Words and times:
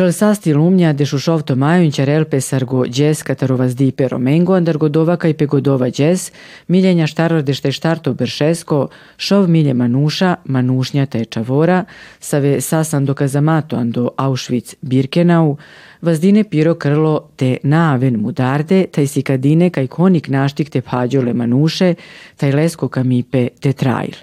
Prel 0.00 0.12
sasti 0.12 0.54
lumnja 0.54 0.92
de 0.92 1.04
šušov 1.06 1.42
tomaju 1.42 1.90
čarel 1.92 2.24
pesargo 2.24 2.86
džes 2.86 3.22
katarovas 3.22 3.74
dipe 3.76 4.08
romengo 4.08 4.54
andar 4.54 4.78
godova 4.78 5.16
kaj 5.16 5.34
pe 5.34 5.46
godova 5.46 5.90
džes, 5.90 6.32
miljenja 6.68 7.06
štaror 7.06 7.42
de 7.42 7.54
šte 7.54 7.72
štarto 7.72 8.14
beršesko, 8.14 8.88
šov 9.16 9.48
milje 9.48 9.74
manuša, 9.74 10.36
manušnja 10.44 11.06
te 11.06 11.24
čavora, 11.24 11.84
save 12.20 12.60
sasan 12.60 13.04
do 13.04 13.14
kazamato 13.14 13.76
ando 13.76 14.08
Auschwitz 14.16 14.74
Birkenau, 14.80 15.56
vazdine 16.02 16.44
piro 16.44 16.74
krlo 16.74 17.28
te 17.36 17.58
naaven 17.62 18.16
mudarde, 18.16 18.86
taj 18.86 19.06
sikadine 19.06 19.70
kaj 19.70 19.86
konik 19.86 20.28
naštik 20.28 20.70
te 20.70 20.80
pađole 20.80 21.34
manuše, 21.34 21.94
taj 22.36 22.52
lesko 22.52 22.88
kamipe 22.88 23.48
te 23.60 23.72
trail 23.72 24.16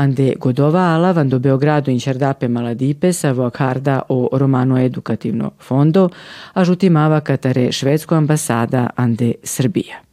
ande 0.00 0.34
godova 0.38 1.12
van 1.12 1.28
do 1.28 1.38
Beogrado 1.38 1.90
in 1.90 2.00
Čardape 2.00 2.48
Maladipe 2.48 3.12
sa 3.12 3.32
voakarda 3.32 4.02
o 4.08 4.28
romano 4.32 4.78
edukativno 4.78 5.52
fondo, 5.58 6.08
a 6.54 6.64
žutimava 6.64 7.20
katare 7.20 7.72
švedsko 7.72 8.14
ambasada 8.14 8.90
ande 8.96 9.34
Srbija. 9.42 10.10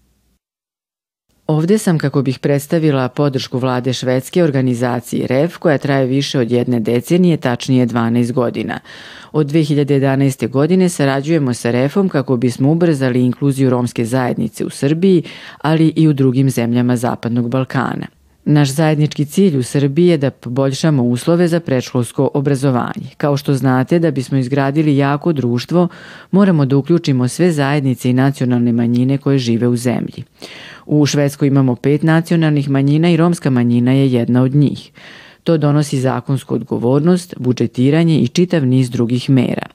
Ovde 1.48 1.78
sam 1.78 1.98
kako 1.98 2.22
bih 2.22 2.39
predstavila 2.39 3.09
podršku 3.09 3.59
vlade 3.59 3.94
švedske 3.94 4.44
organizaciji 4.44 5.28
REF 5.28 5.58
koja 5.58 5.78
traje 5.78 6.06
više 6.06 6.39
od 6.39 6.52
jedne 6.52 6.80
decenije, 6.80 7.38
tačnije 7.38 7.88
12 7.88 8.31
godina. 8.31 8.80
Od 9.31 9.52
2011. 9.52 10.50
godine 10.50 10.89
sarađujemo 10.89 11.54
sa 11.54 11.72
REF-om 11.72 12.09
kako 12.09 12.38
bismo 12.38 12.72
ubrzali 12.72 13.23
inkluziju 13.26 13.70
romske 13.70 14.06
zajednice 14.06 14.66
u 14.66 14.70
Srbiji, 14.70 15.23
ali 15.61 15.94
i 15.95 16.08
u 16.08 16.14
drugim 16.14 16.50
zemljama 16.50 16.95
Zapadnog 16.95 17.50
Balkana. 17.50 18.17
Naš 18.50 18.70
zajednički 18.70 19.26
cilj 19.26 19.58
u 19.58 19.64
Srbiji 19.64 20.08
je 20.08 20.17
da 20.17 20.31
poboljšamo 20.31 21.03
uslove 21.03 21.48
za 21.48 21.59
predškolsko 21.59 22.30
obrazovanje. 22.34 23.09
Kao 23.17 23.38
što 23.38 23.54
znate, 23.54 24.00
da 24.00 24.12
bismo 24.12 24.38
izgradili 24.38 24.98
jako 24.98 25.34
društvo, 25.34 25.88
moramo 26.31 26.66
da 26.66 26.78
uključimo 26.78 27.28
sve 27.28 27.52
zajednice 27.52 28.09
i 28.09 28.14
nacionalne 28.14 28.72
manjine 28.72 29.17
koje 29.17 29.38
žive 29.38 29.67
u 29.67 29.76
zemlji. 29.76 30.23
U 30.86 31.06
Švedskoj 31.06 31.48
imamo 31.48 31.76
pet 31.76 32.04
nacionalnih 32.04 32.70
manjina 32.70 33.09
i 33.09 33.17
romska 33.17 33.50
manjina 33.50 33.92
je 33.92 34.12
jedna 34.12 34.44
od 34.44 34.56
njih. 34.56 34.92
To 35.44 35.58
donosi 35.58 36.00
zakonsku 36.00 36.56
odgovornost, 36.56 37.34
budžetiranje 37.38 38.20
i 38.20 38.28
čitav 38.28 38.66
niz 38.66 38.89
drugih 38.89 39.30
mera. 39.30 39.67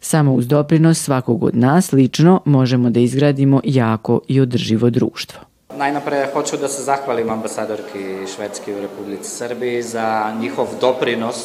Samo 0.00 0.34
uz 0.34 0.48
doprinos 0.48 0.98
svakog 0.98 1.42
od 1.42 1.56
nas 1.56 1.92
lično 1.92 2.40
možemo 2.44 2.90
da 2.90 3.00
izgradimo 3.00 3.60
jako 3.64 4.20
i 4.28 4.40
održivo 4.40 4.90
društvo. 4.90 5.47
Najnapre 5.78 6.28
hoću 6.32 6.56
da 6.56 6.68
se 6.68 6.82
zahvalim 6.82 7.30
ambasadorki 7.30 8.26
Švedske 8.34 8.74
u 8.76 8.80
Republici 8.80 9.30
Srbiji 9.30 9.82
za 9.82 10.32
njihov 10.40 10.66
doprinos 10.80 11.36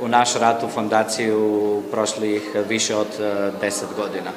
u 0.00 0.08
naš 0.08 0.34
rad 0.34 0.64
u 0.64 0.68
fondaciju 0.68 1.82
prošlih 1.90 2.42
više 2.68 2.96
od 2.96 3.06
10 3.18 3.64
e, 3.64 3.70
godina. 3.96 4.30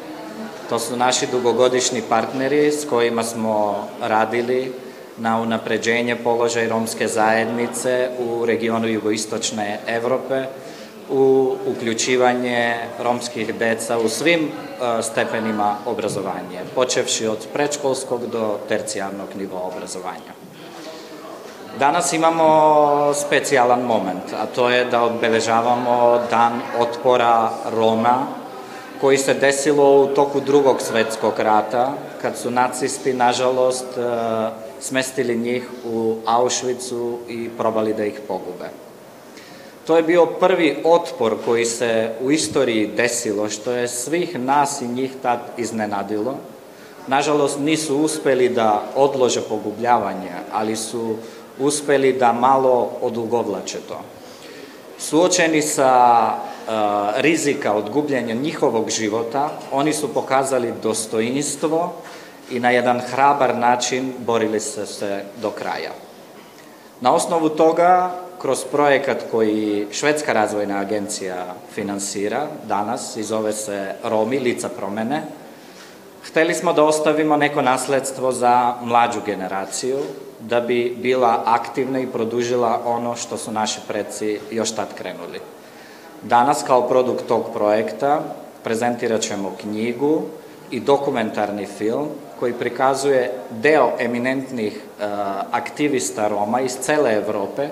To 0.70 0.80
su 0.80 0.96
naši 0.98 1.28
dugogodišnji 1.32 2.02
partneri 2.10 2.72
s 2.72 2.86
kojima 2.90 3.24
smo 3.24 3.88
radili 4.02 4.74
na 5.18 5.42
unapređenje 5.42 6.16
položaja 6.16 6.70
romske 6.70 7.08
zajednice 7.08 8.10
u 8.20 8.46
regionu 8.46 8.88
jugoistočne 8.88 9.80
Evrope, 9.88 10.46
u 11.10 11.56
uključivanje 11.68 12.76
romskih 13.00 13.56
deca 13.56 13.98
u 13.98 14.10
svim 14.10 14.40
uh, 14.42 15.06
stepenima 15.06 15.76
obrazovanja, 15.86 16.62
počevši 16.76 17.28
od 17.28 17.48
predškolskog 17.54 18.28
do 18.28 18.58
tercijarnog 18.68 19.28
nivoa 19.36 19.62
obrazovanja. 19.62 20.38
Danas 21.80 22.14
imamo 22.14 23.14
specijalan 23.14 23.82
moment, 23.82 24.34
a 24.34 24.46
to 24.46 24.70
je 24.70 24.86
da 24.86 25.04
obeležavamo 25.04 26.20
dan 26.30 26.62
otpora 26.80 27.50
Roma, 27.72 28.28
koji 29.02 29.18
se 29.18 29.34
desilo 29.34 30.02
u 30.02 30.08
toku 30.08 30.40
drugog 30.40 30.82
svetskog 30.82 31.34
rata, 31.40 31.94
kad 32.22 32.38
su 32.38 32.52
nacisti, 32.52 33.14
nažalost, 33.14 33.86
uh, 33.98 34.04
smestili 34.80 35.38
njih 35.38 35.70
u 35.86 36.16
Auschwitzu 36.26 37.16
i 37.28 37.50
probali 37.58 37.94
da 37.94 38.06
ih 38.06 38.22
pogube. 38.28 38.87
To 39.88 39.98
je 39.98 40.04
bio 40.04 40.26
prvi 40.26 40.78
otpor 40.84 41.36
koji 41.46 41.66
se 41.66 42.12
u 42.22 42.32
istoriji 42.32 42.88
desilo, 42.88 43.50
što 43.50 43.72
je 43.72 43.88
svih 43.88 44.40
nas 44.40 44.82
i 44.82 44.88
njih 44.88 45.12
tad 45.22 45.40
iznenadilo. 45.58 46.36
Nažalost, 47.08 47.60
nisu 47.60 47.98
uspeli 47.98 48.50
da 48.50 48.84
odlože 48.96 49.42
pogubljavanje, 49.42 50.32
ali 50.52 50.76
su 50.76 51.16
uspeli 51.60 52.14
da 52.14 52.34
malo 52.34 52.90
odugovlače 53.02 53.78
to. 53.88 54.02
Suočeni 55.00 55.62
sa 55.62 56.34
uh, 56.34 56.74
rizika 57.16 57.74
od 57.74 57.90
gubljenja 57.90 58.36
njihovog 58.36 58.90
života, 58.90 59.50
oni 59.72 59.94
su 59.94 60.14
pokazali 60.14 60.74
dostoinstvo 60.84 61.94
i 62.52 62.60
na 62.60 62.72
jedan 62.72 63.00
hrabar 63.00 63.56
način 63.56 64.14
borili 64.20 64.60
se 64.60 64.86
se 64.86 65.24
do 65.42 65.52
kraja. 65.52 65.92
Na 67.02 67.14
osnovu 67.14 67.50
toga 67.50 68.27
kroz 68.42 68.64
projekat 68.72 69.24
koji 69.32 69.88
Švedska 69.92 70.34
razvojna 70.34 70.78
agencija 70.78 71.56
finansira 71.74 72.48
danas 72.68 73.18
i 73.18 73.24
zove 73.24 73.54
se 73.54 73.94
Romi, 74.04 74.40
lica 74.40 74.70
promene, 74.70 75.22
hteli 76.24 76.54
smo 76.54 76.74
da 76.74 76.84
ostavimo 76.84 77.38
neko 77.38 77.62
nasledstvo 77.62 78.32
za 78.32 78.76
mlađu 78.82 79.20
generaciju, 79.26 79.98
da 80.40 80.62
bi 80.62 80.98
bila 80.98 81.44
aktivna 81.46 82.00
i 82.00 82.08
produžila 82.08 82.82
ono 82.86 83.16
što 83.16 83.38
su 83.38 83.52
naši 83.52 83.80
predsi 83.88 84.40
još 84.52 84.72
tad 84.76 84.88
krenuli. 84.98 85.40
Danas 86.24 86.64
kao 86.68 86.88
produkt 86.88 87.28
tog 87.28 87.44
projekta 87.54 88.22
prezentirat 88.64 89.22
ćemo 89.22 89.56
knjigu 89.62 90.22
i 90.72 90.80
dokumentarni 90.80 91.66
film 91.66 92.08
koji 92.40 92.54
prikazuje 92.54 93.34
deo 93.50 93.92
eminentnih 94.00 94.74
uh, 94.76 95.06
aktivista 95.52 96.28
Roma 96.28 96.62
iz 96.62 96.78
cele 96.82 97.14
Evrope 97.14 97.70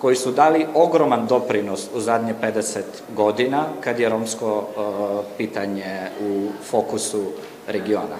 koji 0.00 0.16
su 0.16 0.32
dali 0.32 0.66
ogroman 0.74 1.26
doprinos 1.26 1.88
u 1.94 2.00
zadnje 2.00 2.34
50 2.42 2.80
godina 3.16 3.64
kad 3.80 4.00
je 4.00 4.08
romsko 4.08 4.56
uh, 4.56 5.24
pitanje 5.36 6.00
u 6.22 6.48
fokusu 6.70 7.22
regiona. 7.66 8.16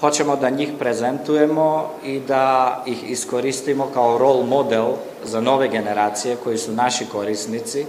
Hoćemo 0.00 0.36
da 0.36 0.50
njih 0.50 0.68
prezentujemo 0.78 1.90
i 2.04 2.20
da 2.20 2.82
ih 2.86 3.10
iskoristimo 3.10 3.86
kao 3.94 4.18
role 4.18 4.44
model 4.44 4.86
za 5.24 5.40
nove 5.40 5.68
generacije 5.68 6.36
koji 6.36 6.58
su 6.58 6.72
naši 6.72 7.06
korisnici, 7.12 7.86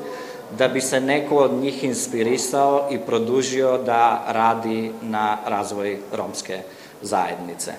da 0.58 0.68
bi 0.68 0.82
se 0.82 1.02
neko 1.02 1.36
od 1.36 1.54
njih 1.54 1.84
inspirisao 1.84 2.88
i 2.92 2.98
produžio 2.98 3.78
da 3.78 4.24
radi 4.28 4.92
na 5.02 5.38
razvoj 5.46 6.00
romske 6.12 6.60
zajednice. 7.02 7.72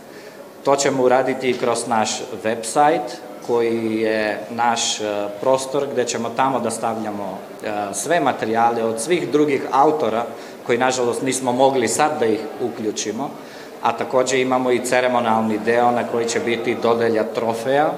To 0.64 0.76
ćemo 0.76 1.02
uraditi 1.02 1.50
i 1.50 1.58
kroz 1.58 1.86
naš 1.86 2.22
website, 2.44 3.08
koji 3.46 4.00
je 4.00 4.40
naš 4.50 5.00
e, 5.00 5.04
prostor 5.40 5.86
gde 5.92 6.04
ćemo 6.04 6.30
tamo 6.36 6.60
da 6.60 6.70
stavljamo 6.70 7.38
e, 7.64 7.70
sve 7.94 8.20
materijale 8.20 8.84
od 8.84 9.00
svih 9.00 9.30
drugih 9.30 9.62
autora 9.70 10.24
koji 10.66 10.78
nažalost 10.78 11.22
nismo 11.22 11.52
mogli 11.52 11.88
sad 11.88 12.20
da 12.20 12.26
ih 12.26 12.40
uključimo, 12.60 13.30
a 13.82 13.92
takođe 13.92 14.40
imamo 14.40 14.70
i 14.70 14.84
ceremonalni 14.84 15.58
deo 15.58 15.90
na 15.90 16.06
koji 16.08 16.28
će 16.28 16.40
biti 16.40 16.76
dodelja 16.82 17.24
trofeja 17.24 17.92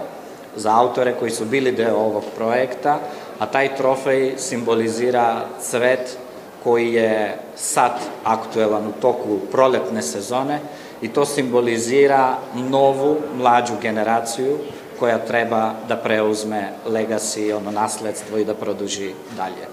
za 0.57 0.77
autore 0.77 1.15
koji 1.19 1.31
su 1.31 1.45
bili 1.45 1.73
deo 1.73 1.97
ovog 1.97 2.25
projekta, 2.37 2.99
a 3.39 3.47
taj 3.47 3.77
trofej 3.77 4.35
simbolizira 4.39 5.45
cvet 5.61 6.19
koji 6.65 6.93
je 6.93 7.39
sad 7.57 7.93
aktuelan 8.25 8.87
u 8.87 9.01
toku 9.01 9.39
proletne 9.53 10.03
sezone 10.03 10.61
i 11.03 11.09
to 11.09 11.25
simbolizira 11.25 12.35
novu, 12.55 13.17
mlađu 13.37 13.73
generaciju 13.83 14.59
koja 14.99 15.19
treba 15.19 15.73
da 15.89 15.97
preuzme 15.97 16.73
legacy, 16.89 17.57
ono 17.57 17.71
nasledstvo 17.71 18.39
i 18.39 18.45
da 18.45 18.55
produži 18.55 19.13
dalje. 19.37 19.67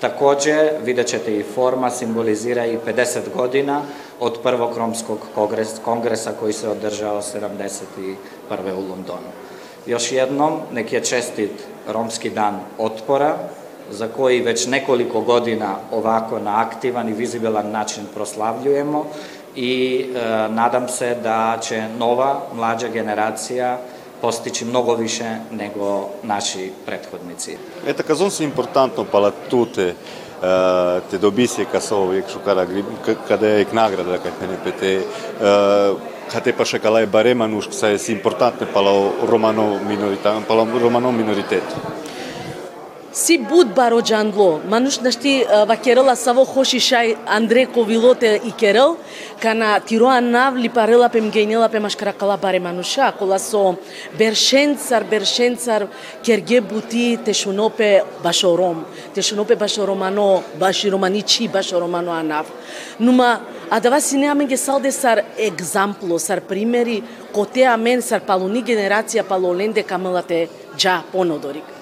Takođe, 0.00 0.70
vidjet 0.84 1.06
ćete 1.06 1.36
i 1.36 1.42
forma 1.42 1.90
simbolizira 1.90 2.66
i 2.66 2.78
50 2.86 3.18
godina 3.36 3.82
od 4.20 4.38
prvog 4.42 4.76
romskog 4.76 5.18
kongres, 5.34 5.68
kongresa 5.84 6.32
koji 6.40 6.52
se 6.52 6.68
održao 6.68 7.22
71. 7.22 8.16
u 8.74 8.88
Londonu. 8.88 9.30
Još 9.86 10.12
jednom, 10.12 10.60
nek 10.72 10.92
je 10.92 11.04
čestit 11.04 11.50
Romski 11.88 12.30
dan 12.30 12.60
otpora, 12.78 13.36
za 13.90 14.08
koji 14.08 14.40
već 14.40 14.66
nekoliko 14.66 15.20
godina 15.20 15.76
ovako 15.92 16.38
na 16.38 16.60
aktivan 16.60 17.08
i 17.08 17.12
vizibilan 17.12 17.70
način 17.70 18.04
proslavljujemo 18.14 19.06
i 19.56 20.04
e, 20.14 20.18
nadam 20.48 20.88
se 20.88 21.14
da 21.22 21.58
će 21.62 21.84
nova, 21.98 22.40
mlađa 22.54 22.88
generacija 22.88 23.78
постичи 24.20 24.64
многу 24.64 24.94
више 24.94 25.40
него 25.50 26.10
наши 26.24 26.72
предходници. 26.86 27.58
Ето 27.86 28.02
казон 28.02 28.30
се 28.30 28.44
импортантно 28.44 29.04
пала 29.04 29.30
туте 29.30 29.94
те 31.10 31.18
добиси 31.18 31.64
касово 31.64 32.16
што 32.16 32.38
шукара 32.40 32.64
каде 33.28 33.60
е 33.60 33.66
награда 33.72 34.16
кај 34.16 34.48
не 34.48 34.56
пете 34.64 35.04
хате 36.32 36.52
па 36.56 36.64
шекала 36.64 37.02
е 37.02 37.06
барема 37.06 37.48
нушк 37.48 37.74
се 37.74 37.92
е 37.92 37.98
пала 38.72 39.12
романо 39.28 39.80
миноритет 39.84 40.46
пала 40.48 40.66
романо 40.80 41.12
миноритет 41.12 41.64
си 43.12 43.38
буд 43.38 43.74
бароджанло, 43.74 44.60
мануш 44.68 45.00
нашти 45.00 45.44
во 45.66 45.76
Керала 45.76 46.14
саво 46.16 46.44
хоши 46.44 46.78
шај 46.78 47.16
Андре 47.26 47.66
Ковилоте 47.66 48.40
и 48.44 48.52
керал, 48.52 48.96
кана 49.42 49.80
тироа 49.80 50.20
нав 50.20 50.54
ли 50.54 50.68
парела 50.68 51.08
пем 51.08 51.30
гейнела 51.30 51.68
пем 51.68 51.86
ашкракала 51.86 52.36
баре 52.36 52.60
мануша, 52.60 53.12
кола 53.18 53.38
со 53.38 53.76
бершенцар, 54.18 55.04
бершенцар, 55.04 55.88
керге 56.22 56.60
бути 56.60 57.18
тешунопе 57.24 58.04
башором, 58.22 58.86
тешунопе 59.14 59.56
башоромано, 59.56 60.42
баши 60.54 60.90
романичи 60.90 61.48
башоромано 61.48 62.12
анав. 62.12 62.46
Нума, 63.00 63.40
а 63.70 63.80
да 63.80 63.90
вас 63.90 64.04
си 64.04 64.18
неаме 64.18 64.44
ге 64.44 64.56
салде 64.56 64.92
сар 64.92 65.22
екзампло, 65.38 66.18
сар 66.18 66.40
примери, 66.40 67.02
коте 67.32 67.64
амен 67.64 68.02
сар 68.02 68.20
палуни 68.20 68.62
генерација 68.62 69.22
палоленде 69.22 69.82
камелате 69.82 70.48
джа 70.76 71.02
понодорик. 71.12 71.79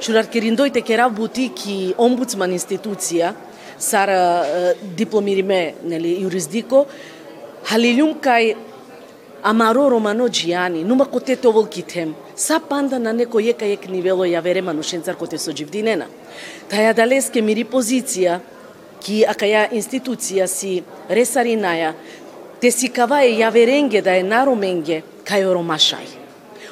Шураркеринdoite 0.00 0.80
ке 0.80 0.96
работи 0.96 1.50
ки 1.52 1.92
омбудсман 2.00 2.54
институција, 2.56 3.34
сара 3.76 4.72
дипломириме, 4.96 5.74
нели, 5.84 6.14
юрисдико, 6.24 6.86
халилјум 7.68 8.14
кај 8.24 8.54
Амаро 9.44 9.90
Романо 9.92 10.30
Джијани, 10.32 10.86
нума 10.88 11.04
коте 11.04 11.36
товол 11.36 11.66
китем, 11.66 12.14
са 12.36 12.60
панда 12.60 12.98
на 12.98 13.12
неко 13.12 13.44
јека 13.44 13.68
јек 13.68 13.90
нивело 13.92 14.24
ја 14.24 14.40
вере 14.40 14.62
манушенцар 14.64 15.20
коте 15.20 15.36
со 15.38 15.52
дживдинена. 15.52 16.08
Таја 16.72 16.96
далеске 16.96 17.44
мири 17.44 17.68
позиција, 17.68 18.40
ки 19.04 19.24
акаја 19.28 19.68
институција 19.68 20.48
си 20.48 20.82
ресаринаја, 21.10 21.92
те 22.60 22.70
си 22.70 22.88
каваe 22.88 23.36
ја 23.36 23.52
веренге 23.52 24.00
да 24.00 24.16
е 24.16 24.24
нароменге 24.24 25.02
кај 25.28 25.44
оромашај. 25.52 26.08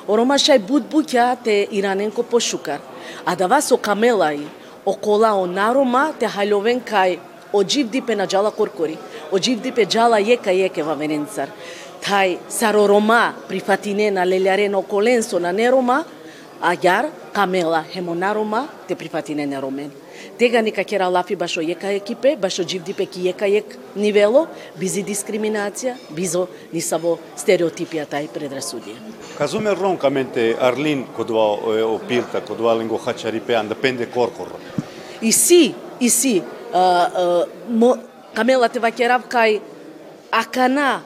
Оромашај 0.09 0.65
буд 0.65 0.89
буќа 0.89 1.35
те 1.45 1.67
ираненко 1.71 2.23
пошукар 2.25 2.81
а 3.25 3.37
да 3.37 3.47
вас 3.49 3.73
окамелај 3.73 4.41
окола 4.85 5.35
о 5.37 5.47
нарома, 5.47 6.13
те 6.19 6.27
халјовен 6.27 6.81
кај 6.85 7.19
о 7.53 7.63
дипе 7.65 8.17
на 8.17 8.27
джала 8.27 8.51
коркори, 8.51 8.99
о 9.33 9.39
джив 9.39 9.61
дипе 9.63 9.85
джала 9.85 10.21
јека 10.21 10.53
јеке 10.53 10.83
во 10.83 10.95
вененцар. 10.95 11.49
Тај 12.03 12.39
саророма 12.49 13.35
прифатине 13.49 14.11
на 14.11 14.25
лелјаре 14.25 14.69
на 14.69 14.79
околенсо 14.79 15.39
на 15.39 15.53
нерома, 15.53 16.05
а 16.61 16.75
јар 16.75 17.11
камела 17.33 17.85
хемонарома 17.93 18.69
те 18.87 18.95
прифатине 18.97 19.47
неромен. 19.47 19.91
Тега 20.39 20.63
нека 20.63 20.85
кера 20.85 21.09
лафи 21.09 21.37
башо 21.37 21.61
јека 21.61 21.91
екипе, 21.97 22.37
башо 22.37 22.63
дживдипе 22.63 23.07
ки 23.07 23.25
јека 23.27 23.49
јек 23.51 23.77
нивело, 23.97 24.47
бизи 24.79 25.03
дискриминација, 25.03 25.97
бизо 26.15 26.47
нисаво 26.73 27.17
стереотипија 27.37 28.07
тај 28.07 28.29
предрасудија. 28.35 28.99
Казуме 29.39 29.75
ронкаменте 29.75 30.55
Арлин 30.61 31.07
кодва 31.17 31.49
опилта, 31.89 32.41
кодва 32.41 32.75
ленго 32.79 32.99
хачарипе 32.99 33.55
анда 33.55 33.75
пенде 33.75 34.07
коркор. 34.07 34.55
И 35.23 35.33
си, 35.33 35.75
и 36.01 36.11
си, 36.11 36.43
а, 36.73 36.79
а, 36.79 37.47
мо, 37.69 37.97
камела 38.35 38.69
те 38.69 38.79
вакерав 38.79 39.27
кај 39.27 39.61
акана, 40.31 41.01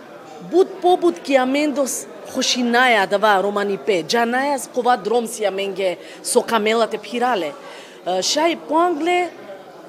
буд 0.50 0.81
побуд 0.82 1.20
ки 1.23 1.37
амендос 1.38 2.06
хошинаја 2.32 3.06
дава 3.11 3.37
романи 3.43 3.79
пе, 3.79 4.03
джанаја 4.03 4.58
кова 4.75 4.97
дром 4.97 5.26
си 5.26 5.44
аменге 5.44 5.99
со 6.23 6.43
камела 6.43 6.87
те 6.87 6.99
пирале 6.99 7.53
Э, 8.03 8.19
шај 8.19 8.57
понгле 8.67 9.31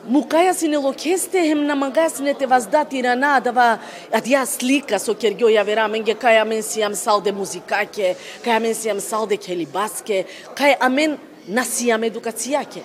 мукаја 0.05 0.51
си 0.53 0.67
не 0.69 0.77
локесте 0.77 1.41
хем 1.47 1.65
на 1.65 1.73
мага 1.75 2.09
си 2.09 2.21
не 2.21 2.33
те 2.37 2.45
воздати 2.45 3.01
рана 3.01 3.39
дава 3.41 3.79
ја 4.13 4.45
слика 4.45 4.99
со 4.99 5.15
кергио 5.15 5.49
ја 5.49 5.65
вера 5.65 5.87
менге 5.87 6.13
кај 6.13 6.41
амен 6.41 6.61
си 6.61 6.85
салде 6.93 7.31
музикаке 7.31 8.15
кај 8.45 8.57
амен 8.57 8.75
си 8.75 8.93
салде 9.01 9.37
келибаске 9.37 10.25
кај 10.53 10.77
амен 10.79 11.17
насијам 11.49 12.05
едукацијаке. 12.05 12.83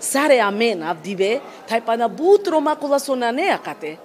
Саре 0.00 0.40
амен 0.40 0.82
авдиве 0.82 1.40
тај 1.68 1.80
па 1.80 1.96
на 1.96 2.08
бутро 2.08 2.60
макула 2.60 3.00
со 3.00 3.16
на 3.16 3.32
неа 3.32 3.56
кате 3.56 3.96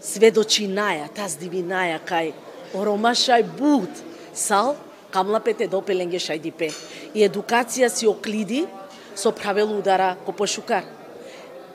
сведочинаја 0.00 1.12
таз 1.12 1.36
дивинаја 1.36 2.00
кај 2.00 2.32
оромашај 2.72 3.44
бут. 3.58 3.90
Сал 4.32 4.76
камлапете 5.10 5.68
допеленге 5.68 6.16
шај 6.16 6.40
дипе 6.40 6.70
и 7.12 7.20
едукација 7.20 7.88
си 7.88 8.06
оклиди 8.06 8.64
со 9.14 9.32
правил 9.32 9.72
удара 9.78 10.16
ко 10.26 10.32
пошукар. 10.32 10.84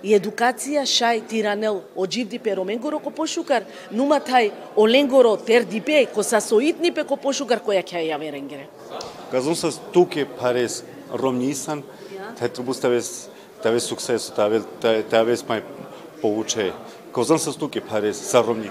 И 0.04 0.14
едукација 0.14 0.84
шај 0.86 1.24
тиранел 1.28 1.82
одживди 1.96 2.38
пе 2.40 2.54
роменгоро 2.56 3.00
ко 3.00 3.10
пошукар, 3.12 3.64
нума 3.92 4.20
тај 4.20 4.52
оленгоро 4.76 5.38
тердипе 5.38 6.06
ко 6.06 6.24
са 6.24 6.42
соитнипе 6.42 7.04
ко 7.04 7.18
пошукар 7.18 7.60
која 7.60 7.82
ќе 7.82 8.06
ја 8.06 8.20
веренгере. 8.20 8.68
Казун 9.32 9.56
са 9.56 9.72
туке 9.92 10.26
парес 10.26 10.84
ромнисан, 11.12 11.84
тај 12.40 12.54
трубус 12.54 12.80
тавес 12.80 13.30
тавес 13.64 13.90
суксесо, 13.90 14.34
тавес 14.36 14.64
тавес 15.10 15.44
мај 15.44 15.64
поуче. 16.22 16.74
Казун 17.14 17.40
са 17.40 17.54
туке 17.58 17.82
парес 17.82 18.22
са 18.22 18.44
ромни. 18.44 18.70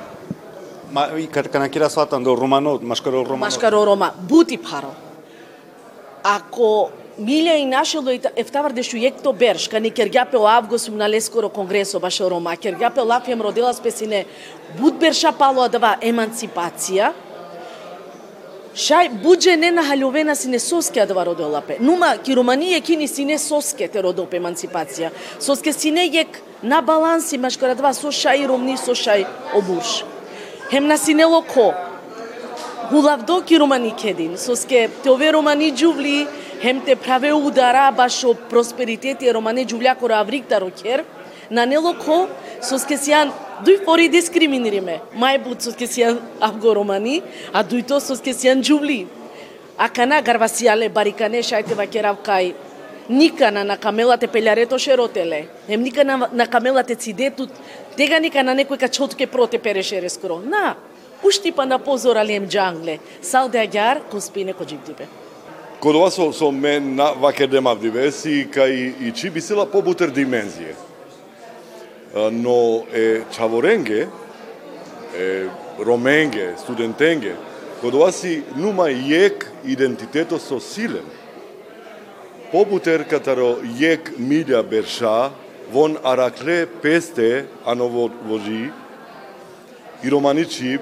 Ма 0.92 1.08
и 1.19 1.26
кад 1.26 1.48
кана 1.48 1.69
кира 1.69 1.90
сватан 1.90 2.22
до 2.22 2.36
романо, 2.36 2.78
машкаро 2.82 3.24
романо. 3.24 3.36
Машкаро 3.36 3.86
рома, 3.86 4.12
бути 4.28 4.58
паро. 4.58 4.94
Ако 6.22 6.90
Миле 7.18 7.58
и 7.58 7.66
нашело 7.66 8.10
и 8.10 8.20
ефтавар 8.36 8.72
дешу 8.72 8.98
екто 9.00 9.32
берш, 9.32 9.68
кани 9.72 9.88
кергјапе 9.90 10.36
о 10.36 10.46
август 10.52 10.90
на 10.92 11.08
лескоро 11.08 11.48
конгресо 11.48 12.00
баше 12.00 12.28
Рома, 12.28 12.52
кергјапе 12.60 13.00
лафјам 13.00 13.40
родила 13.40 13.72
спесине 13.72 14.26
будберша 14.78 15.32
пало 15.32 15.68
дава 15.68 15.96
емансипација, 16.02 17.12
Шај 18.76 19.08
будже 19.22 19.54
не 19.56 19.70
на 19.72 19.80
халјовена 19.80 20.34
си 20.36 20.50
не 20.52 20.58
соске 20.60 21.00
адва 21.00 21.22
родо 21.24 21.46
лапе. 21.48 21.78
Нума 21.80 22.18
ки 22.20 22.34
Руманије 22.36 22.82
ки 22.84 22.96
ни 23.00 23.08
си 23.08 23.24
не 23.24 23.38
соске 23.40 23.88
те 23.88 24.02
родо 24.04 24.26
еманципација. 24.28 25.08
Соске 25.40 25.72
си 25.72 25.90
не 25.90 26.04
јек 26.04 26.36
на 26.62 26.82
баланси 26.82 27.38
машкара 27.38 27.74
два 27.74 27.94
со 27.96 28.12
шај 28.12 28.44
румни 28.46 28.76
со 28.76 28.92
шај 28.92 29.24
обурш. 29.56 30.04
Хем 30.69 30.86
на 30.86 30.98
си 30.98 31.14
не 31.14 31.24
локо. 31.24 31.72
гулавдо 32.91 33.41
ки 33.41 33.56
Руманије 33.56 33.96
кедин. 33.96 34.36
Соске 34.36 34.91
те 35.02 35.10
ове 35.10 35.32
Руманије 35.32 35.74
джувли, 35.74 36.26
хем 36.63 36.81
те 36.81 36.96
праве 36.96 37.32
удара 37.32 37.93
башо 37.93 38.34
просперитет 38.34 39.22
и 39.22 39.32
романе 39.32 39.65
джувляко 39.65 40.08
раврикта 40.08 40.60
рокер, 40.60 41.05
на 41.51 41.67
нелоко 41.67 42.27
со 42.60 42.79
скесијан 42.81 43.31
дуј 43.65 43.82
фори 43.84 44.08
дискриминириме. 44.10 45.01
Мај 45.15 45.39
буд 45.44 45.63
со 45.63 45.72
скесијан 45.75 46.19
авго 46.41 46.75
романи, 46.75 47.22
а 47.53 47.63
дуј 47.65 47.86
то 47.86 48.01
со 48.01 48.17
скесијан 48.19 48.63
джувли. 48.63 49.06
А 49.79 49.89
кана 49.89 50.22
гарвасијале 50.22 50.89
барикане 50.89 51.43
шајте 51.43 51.77
вакерав 51.77 52.22
кај 52.25 52.55
никана 53.08 53.65
на 53.65 53.77
камелате 53.77 54.27
пелјарето 54.27 54.79
шеротеле. 54.79 55.46
Ем 55.69 55.82
никана 55.82 56.29
на 56.32 56.46
камелате 56.46 56.94
цидетут, 56.94 57.51
тега 57.96 58.19
ника 58.20 58.43
на 58.43 58.56
некој 58.56 58.81
качотке 58.81 59.27
проте 59.27 59.58
перешере 59.58 60.08
скоро. 60.08 60.41
На, 60.41 60.77
ушти 61.22 61.53
па 61.53 61.67
на 61.67 61.79
позора 61.79 62.25
лем 62.25 62.48
джангле. 62.48 62.98
Салде 63.22 63.63
агјар, 63.63 64.03
коспине 64.10 64.53
кодживдибе. 64.53 65.06
Код 65.80 65.94
ова 65.94 66.10
со, 66.10 66.32
со 66.32 66.50
мен 66.50 66.94
на 66.96 67.12
ваке 67.12 67.46
демавдиве 67.46 68.08
си 68.12 68.46
кај 68.48 68.94
и 69.00 69.12
чи 69.12 69.30
би 69.30 69.40
сила 69.44 69.66
побутер 69.68 70.08
димензија. 70.08 70.72
Но 72.32 72.86
е 72.96 73.26
чаворенге, 73.30 74.08
е 75.12 75.48
роменге, 75.78 76.54
студентенге, 76.56 77.34
код 77.80 77.94
ова 77.94 78.08
си 78.12 78.40
нума 78.56 78.88
јек 78.88 79.44
идентитето 79.64 80.40
со 80.40 80.60
силен. 80.60 81.04
Побутер 82.52 83.04
катаро 83.04 83.58
јек 83.60 84.16
милја 84.16 84.64
берша, 84.64 85.30
вон 85.72 85.98
аракле 86.04 86.64
песте 86.66 87.46
аново 87.66 88.08
вожи, 88.24 88.70
и 90.02 90.10
романичи 90.10 90.78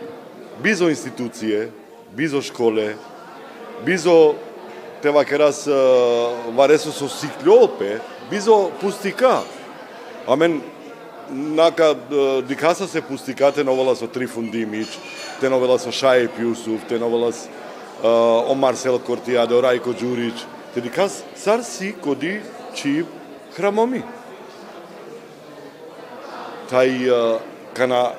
бизо 0.62 0.86
институције, 0.86 1.68
бизо 2.14 2.42
школе, 2.42 2.94
бизо 3.84 4.34
тема 5.04 5.24
керас 5.24 5.66
варесо 6.56 6.90
со 6.92 7.08
сиклопе, 7.08 8.00
бизо 8.30 8.70
пустика. 8.80 9.42
Амен, 10.26 10.62
нака 11.30 11.94
дикаса 12.48 12.88
се 12.88 13.02
пустика, 13.02 13.52
те 13.52 13.64
новела 13.64 13.94
со 13.96 14.08
Трифун 14.08 14.50
Димич, 14.50 14.88
те 15.40 15.50
новела 15.50 15.76
со 15.78 15.92
Шаје 15.92 16.30
пјусув, 16.32 16.88
те 16.88 16.96
новела 16.98 17.32
со 17.32 17.52
о 18.02 18.54
Марсел 18.54 18.96
Кортијадо, 18.96 19.60
Рајко 19.60 19.92
Ѓурич, 19.92 20.40
те 20.72 20.80
дикас 20.80 21.22
сар 21.36 21.60
си 21.60 21.92
коди 21.92 22.40
чип 22.74 23.06
храмоми. 23.56 24.02
Тај 26.72 27.40
кана 27.74 28.14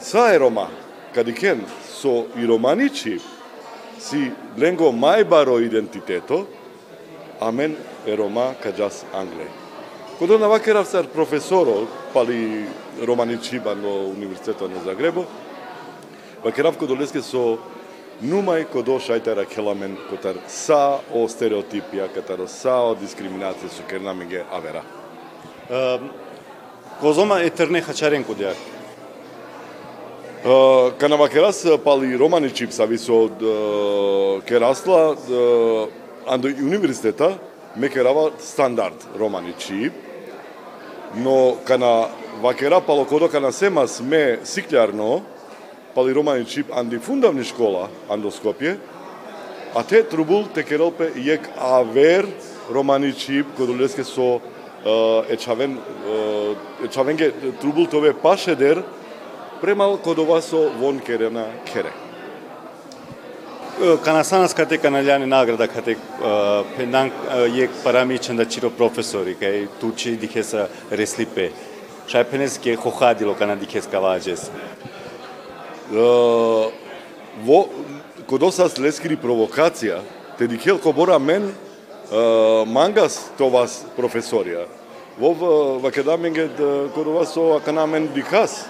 са 0.00 0.32
е 0.32 0.40
рома, 0.40 0.70
кадикен 1.12 1.66
со 2.00 2.24
и 2.36 2.46
романичи, 2.48 3.20
си 4.04 4.30
ленго 4.60 4.92
мајбаро 4.92 5.58
идентитето, 5.64 6.44
а 7.40 7.50
мен 7.52 7.76
е 8.06 8.16
рома 8.16 8.52
каджас 8.62 9.04
англе. 9.12 9.48
Кодо 10.18 10.38
навакерав 10.38 10.88
сар 10.88 11.06
професоро, 11.06 11.86
пали 12.12 12.66
романичиба 13.02 13.74
на 13.74 13.88
Универзитетот 13.88 14.70
на 14.70 14.80
Загребо, 14.84 15.24
вакерав 16.44 16.76
кодо 16.78 16.96
леске 16.96 17.22
со 17.22 17.58
нумај 18.22 18.68
кодо 18.70 19.00
шајтара 19.00 19.48
келамен 19.48 19.96
котар 20.10 20.36
са 20.48 21.00
о 21.10 21.24
стереотипија, 21.28 22.12
катар 22.14 22.44
са 22.46 22.76
о 22.92 22.94
дискриминација 22.94 23.72
со 23.72 23.82
кернамиге 23.88 24.44
авера. 24.52 24.84
Козома 27.00 27.40
е 27.42 27.50
терне 27.50 27.82
хачарен 27.82 28.24
кодјак. 28.24 28.73
Канава 30.98 31.28
керас 31.28 31.66
пали 31.84 32.18
романичип 32.18 32.72
са 32.72 32.86
висо 32.86 33.30
керасла 34.46 35.16
андо 36.26 36.48
универзитета, 36.48 37.38
ме 37.76 37.88
керава 37.88 38.30
стандард 38.38 39.08
романичип, 39.20 39.92
но 41.16 41.56
кана 41.64 42.08
вакера 42.42 42.80
пало 42.80 43.04
кодо 43.04 43.28
кана 43.28 43.52
семас 43.52 44.00
ме 44.00 44.38
сиклярно, 44.44 45.22
пали 45.94 46.14
романичип 46.14 46.66
анди 46.76 46.98
фундавни 46.98 47.44
школа 47.44 47.88
андо 48.10 48.28
Скопје, 48.30 48.76
а 49.74 49.82
те 49.82 50.02
трубул 50.02 50.44
те 50.54 50.60
керелпе 50.62 51.08
јек 51.16 51.48
авер 51.56 52.28
романичип 52.68 53.46
кодолеске 53.56 54.04
со 54.04 54.42
ечавен 55.30 55.80
ечавенге 56.84 57.32
трубул 57.60 57.86
тове 57.86 58.12
пашедер 58.12 58.84
премал 59.64 59.96
кодова 59.96 60.42
со 60.42 60.68
вон 60.78 60.98
керена 61.00 61.46
кере. 61.72 61.90
Канасанас 64.04 64.54
кате 64.54 64.78
каналяни 64.78 65.24
награда 65.24 65.68
кате 65.68 65.96
пендан 66.76 67.10
јек 67.48 67.70
парамичен 67.82 68.36
да 68.36 68.44
чиро 68.44 68.68
професори 68.68 69.32
кај 69.40 69.68
тучи 69.80 70.18
дихеса 70.20 70.68
реслипе. 70.90 71.50
Шајпенес 72.06 72.60
ке 72.60 72.76
хохадило 72.76 73.34
кана 73.34 73.56
дихес 73.56 73.88
каваджес. 73.88 74.50
Во 75.88 77.58
кодосас 78.28 78.76
лескири 78.76 79.16
провокација, 79.16 80.02
те 80.38 80.46
дихел 80.46 80.78
кобора 80.78 81.18
мен 81.18 81.54
мангас 82.68 83.30
товас 83.38 83.86
професорија. 83.96 84.68
Вов 85.18 85.38
вакедаменгет 85.80 86.60
кодова 86.94 87.24
со 87.24 87.56
аканамен 87.56 88.12
дикас. 88.12 88.66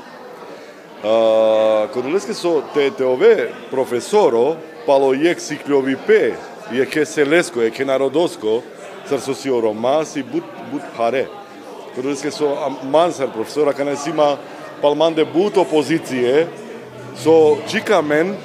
Кодолеске 1.04 2.32
со 2.32 2.62
те 2.72 2.90
те 2.90 3.04
ове 3.04 3.52
професоро 3.70 4.56
пало 4.86 5.10
јек 5.12 5.36
сиклјови 5.36 5.98
пе, 6.06 6.32
јеке 6.72 7.04
селеско, 7.04 7.60
јеке 7.60 7.84
народоско, 7.84 8.62
сар 9.04 9.20
со 9.20 9.34
си 9.36 9.52
оромас 9.52 10.16
и 10.16 10.22
бут 10.22 10.48
бут 10.72 10.80
паре. 10.96 11.26
Кодолеске 11.94 12.30
со 12.32 12.72
мансар 12.82 13.28
професора 13.28 13.74
кане 13.74 13.96
сима 13.96 14.38
палманде 14.80 15.26
бут 15.28 15.60
опозиције 15.60 16.46
со 17.20 17.58
чикамен 17.68 18.36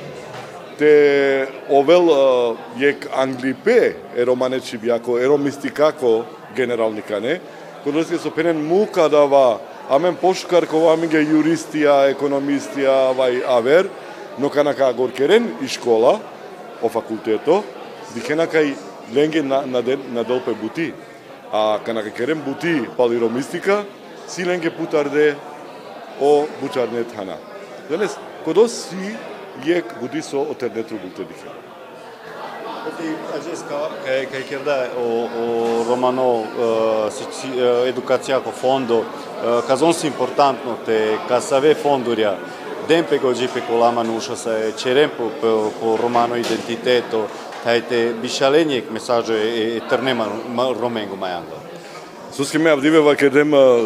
те 0.78 1.48
овел 1.70 2.12
јек 2.76 3.08
англипе 3.16 3.96
ероманечи 4.18 4.76
биако 4.78 5.16
еромистикако 5.18 6.26
генералникане, 6.58 7.40
кодолеске 7.86 8.20
со 8.20 8.32
пенен 8.32 8.68
мука 8.68 9.08
дава 9.08 9.62
амен 9.90 10.16
кога 10.16 10.96
ми 10.96 11.08
ге 11.08 11.24
юристија, 11.26 12.14
економистија, 12.14 13.14
вај 13.18 13.44
авер, 13.48 13.90
но 14.38 14.50
канака 14.50 14.94
горкерен 14.94 15.58
и 15.62 15.68
школа, 15.68 16.20
о 16.82 16.90
факултето, 16.90 17.64
дихена 18.14 18.48
кај 18.48 18.76
ленге 19.14 19.42
на, 19.42 19.66
на, 19.66 19.82
ден, 19.82 20.02
на 20.14 20.24
долпе 20.24 20.54
бути. 20.54 20.94
А 21.52 21.80
канака 21.86 22.12
керен 22.12 22.42
бути 22.42 22.86
палиромистика, 22.98 23.86
си 24.28 24.46
ленге 24.46 24.70
путарде 24.70 25.36
о 26.22 26.46
бучарне 26.62 27.04
тана. 27.04 27.38
Денес, 27.90 28.18
кодо 28.46 28.68
си 28.68 29.18
јек 29.66 30.00
буди 30.00 30.22
со 30.22 30.46
отернетру 30.46 31.00
Potem 32.90 33.16
Agesca, 33.36 33.76
care, 34.04 34.28
care 34.32 34.44
chiar 34.50 34.62
da, 34.62 34.90
o, 34.98 35.30
o 35.42 35.84
romano, 35.88 36.24
uh, 36.24 37.88
educația 37.88 38.38
cu 38.38 38.50
fondul, 38.50 39.04
uh, 39.04 39.64
ca 42.08 42.38
ден 42.88 43.06
пе 43.10 43.18
го 43.18 43.34
джипе 43.34 43.62
колама 43.62 44.04
нуша 44.04 44.36
се 44.36 44.74
черен 44.78 45.10
по, 45.18 45.30
по, 45.42 45.72
по 45.80 45.98
романо 46.04 46.36
идентитето, 46.36 47.28
тајте 47.66 48.14
бишалење 48.24 48.82
месаџо 48.90 49.36
е, 49.38 49.78
е 49.78 49.80
трнема 49.90 50.26
роменго 50.82 51.16
мајанго 51.20 51.58
Суски 52.34 52.58
ме 52.58 52.70
авдиве 52.70 53.00
ва 53.00 53.16
дема 53.16 53.86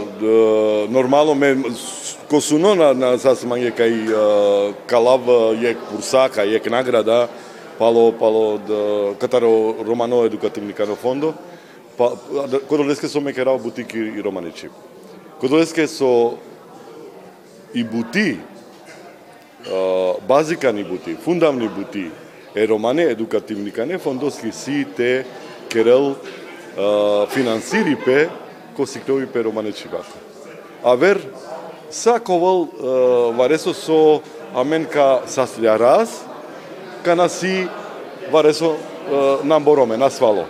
нормално 0.90 1.36
ме 1.36 1.58
косуно 2.30 2.76
на 2.76 2.94
на 2.94 3.18
сасмање 3.18 3.74
кај 3.76 3.94
калав 4.88 5.22
е 5.64 5.76
курсака 5.90 6.44
е 6.46 6.62
награда 6.70 7.28
пало 7.84 8.12
пало 8.12 8.58
да 8.58 9.14
катаро 9.20 9.76
романо 9.88 10.24
едукативни 10.24 10.74
кано 10.74 10.96
фондо 10.96 11.34
па 11.98 12.16
кодолеске 12.70 13.08
со 13.08 13.22
мекерав 13.22 13.62
бутики 13.62 13.98
и 13.98 14.24
романичи. 14.24 14.70
Кодолеске 15.40 15.88
со 15.88 16.38
и 17.74 17.84
бути 17.84 18.40
базикани 20.28 20.84
бути, 20.84 21.16
фундамни 21.16 21.68
бути, 21.68 22.12
е 22.56 22.68
романе 22.68 23.04
едукативни 23.04 23.72
кане 23.72 23.98
фондоски 23.98 24.52
си 24.52 24.88
те 24.96 25.26
керел 25.72 26.16
финансири 27.30 27.98
пе 28.06 28.30
ко 28.76 28.88
сиклови 28.88 29.28
пе 29.28 29.44
Романичи 29.44 29.82
чивако. 29.82 30.18
А 30.84 30.96
вер 30.96 31.20
саковал 31.92 32.70
варесо 33.36 33.74
со 33.74 34.22
аменка 34.56 35.24
саслја 35.28 35.76
канаси 37.04 37.68
варесо 38.32 38.78
нам 39.44 39.64
бороме 39.64 39.98
на 39.98 40.10
свало. 40.10 40.46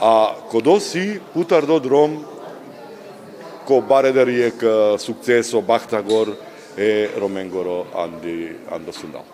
А 0.00 0.34
кодоси 0.50 1.20
путар 1.34 1.66
до 1.66 1.80
дром 1.80 2.24
ко 3.66 3.80
баредер 3.80 4.28
е 4.28 4.50
к 4.50 4.98
сукцесо 4.98 5.60
бахтагор 5.60 6.36
е 6.78 7.08
роменгоро 7.20 7.86
анди 7.94 8.56
андосундал. 8.70 9.24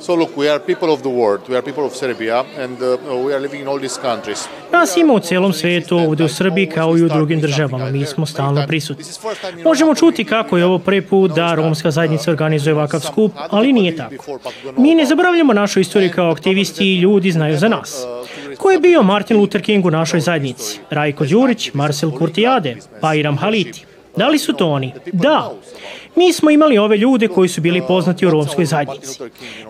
So 0.00 0.14
look, 0.14 0.36
we 0.36 0.48
are 0.50 0.58
people 0.58 0.92
of 0.92 1.00
the 1.00 1.08
world, 1.08 1.40
we 1.48 1.56
are 1.56 1.62
people 1.62 1.84
of 1.84 1.92
Serbia 1.92 2.44
and 2.58 2.78
uh, 2.82 3.24
we 3.26 3.34
are 3.34 3.40
living 3.40 3.62
in 3.62 3.68
all 3.68 3.78
these 3.78 4.00
countries. 4.00 4.48
Nas 4.72 4.96
ima 4.96 5.12
u 5.12 5.20
celom 5.20 5.52
svetu, 5.52 5.96
ovde 5.98 6.24
u 6.24 6.28
Srbiji 6.28 6.66
kao 6.66 6.98
i 6.98 7.02
u 7.02 7.08
drugim 7.08 7.40
državama, 7.40 7.90
mi 7.90 8.04
smo 8.04 8.26
stalno 8.26 8.64
prisutni. 8.66 9.04
Možemo 9.64 9.94
čuti 9.94 10.24
kako 10.24 10.58
je 10.58 10.64
ovo 10.64 10.78
prvi 10.78 11.02
put 11.02 11.30
da 11.34 11.54
romska 11.54 11.90
zajednica 11.90 12.30
organizuje 12.30 12.74
ovakav 12.74 13.00
skup, 13.00 13.32
ali 13.50 13.72
nije 13.72 13.96
tako. 13.96 14.38
Mi 14.76 14.94
ne 14.94 15.06
zaboravljamo 15.06 15.52
našu 15.52 15.80
istoriju 15.80 16.10
kao 16.14 16.30
aktivisti 16.30 16.84
i 16.84 17.00
ljudi 17.00 17.30
znaju 17.30 17.58
za 17.58 17.68
nas. 17.68 18.06
Ko 18.58 18.70
je 18.70 18.78
bio 18.78 19.02
Martin 19.02 19.36
Luther 19.36 19.62
King 19.62 19.86
u 19.86 19.90
našoj 19.90 20.20
zajednici? 20.20 20.80
Rajko 20.90 21.26
Đurić, 21.26 21.74
Marcel 21.74 22.10
Kurtijade, 22.10 22.76
Bajram 23.02 23.36
Haliti. 23.36 23.87
Da 24.18 24.28
li 24.28 24.38
su 24.38 24.52
to 24.52 24.66
oni? 24.66 24.92
Da. 25.12 25.52
Mi 26.16 26.32
smo 26.32 26.50
imali 26.50 26.78
ove 26.78 26.96
ljude 26.96 27.28
koji 27.28 27.48
su 27.48 27.60
bili 27.60 27.82
poznati 27.88 28.26
u 28.26 28.30
romskoj 28.30 28.64
zajednici. 28.64 29.20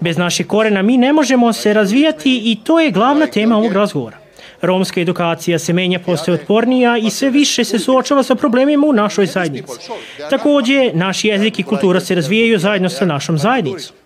Bez 0.01 0.19
naših 0.19 0.47
korena 0.47 0.83
mi 0.83 0.97
ne 0.97 1.13
možemo 1.13 1.53
se 1.53 1.75
razvijati 1.75 2.43
i 2.45 2.57
to 2.65 2.81
je 2.81 2.91
glavna 2.91 3.27
tema 3.27 3.57
ovog 3.57 3.73
razgovora. 3.73 4.17
Romska 4.63 5.01
edukacija 5.01 5.59
se 5.59 5.73
menja, 5.73 5.99
postaje 5.99 6.35
otpornija 6.35 6.97
i 6.97 7.11
sve 7.11 7.31
više 7.31 7.65
se 7.65 7.79
suočava 7.79 8.23
sa 8.23 8.35
problemima 8.35 8.87
u 8.87 8.93
našoj 8.93 9.27
zajednici. 9.27 9.73
Takođe, 10.31 10.91
naš 10.95 11.25
jezik 11.25 11.59
i 11.59 11.63
kultura 11.63 12.01
se 12.01 12.15
razvijaju 12.15 12.59
zajedno 12.59 12.89
sa 12.89 13.07
našom 13.07 13.39
zajednicom. 13.39 13.97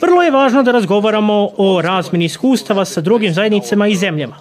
Vrlo 0.00 0.22
je 0.22 0.30
važno 0.30 0.62
da 0.62 0.72
razgovaramo 0.72 1.50
o 1.56 1.82
razmeni 1.82 2.24
iskustava 2.24 2.84
sa 2.84 3.00
drugim 3.00 3.34
zajednicama 3.34 3.88
i 3.88 3.96
zemljama. 3.96 4.38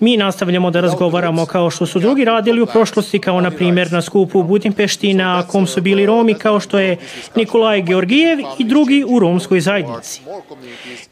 Mi 0.00 0.16
nastavljamo 0.16 0.70
da 0.70 0.80
razgovaramo 0.80 1.46
kao 1.46 1.70
što 1.70 1.86
su 1.86 1.98
drugi 1.98 2.24
radili 2.24 2.60
u 2.60 2.66
prošlosti, 2.66 3.18
kao 3.18 3.40
na 3.40 3.50
primjer 3.50 3.92
na 3.92 4.02
skupu 4.02 4.40
u 4.40 4.42
Budimpešti 4.42 5.14
na 5.14 5.42
kom 5.46 5.66
su 5.66 5.80
bili 5.80 6.06
Romi 6.06 6.34
kao 6.34 6.60
što 6.60 6.78
je 6.78 6.96
Nikolaj 7.36 7.82
Georgijev 7.82 8.38
i 8.58 8.64
drugi 8.64 9.04
u 9.08 9.18
romskoj 9.18 9.60
zajednici. 9.60 10.20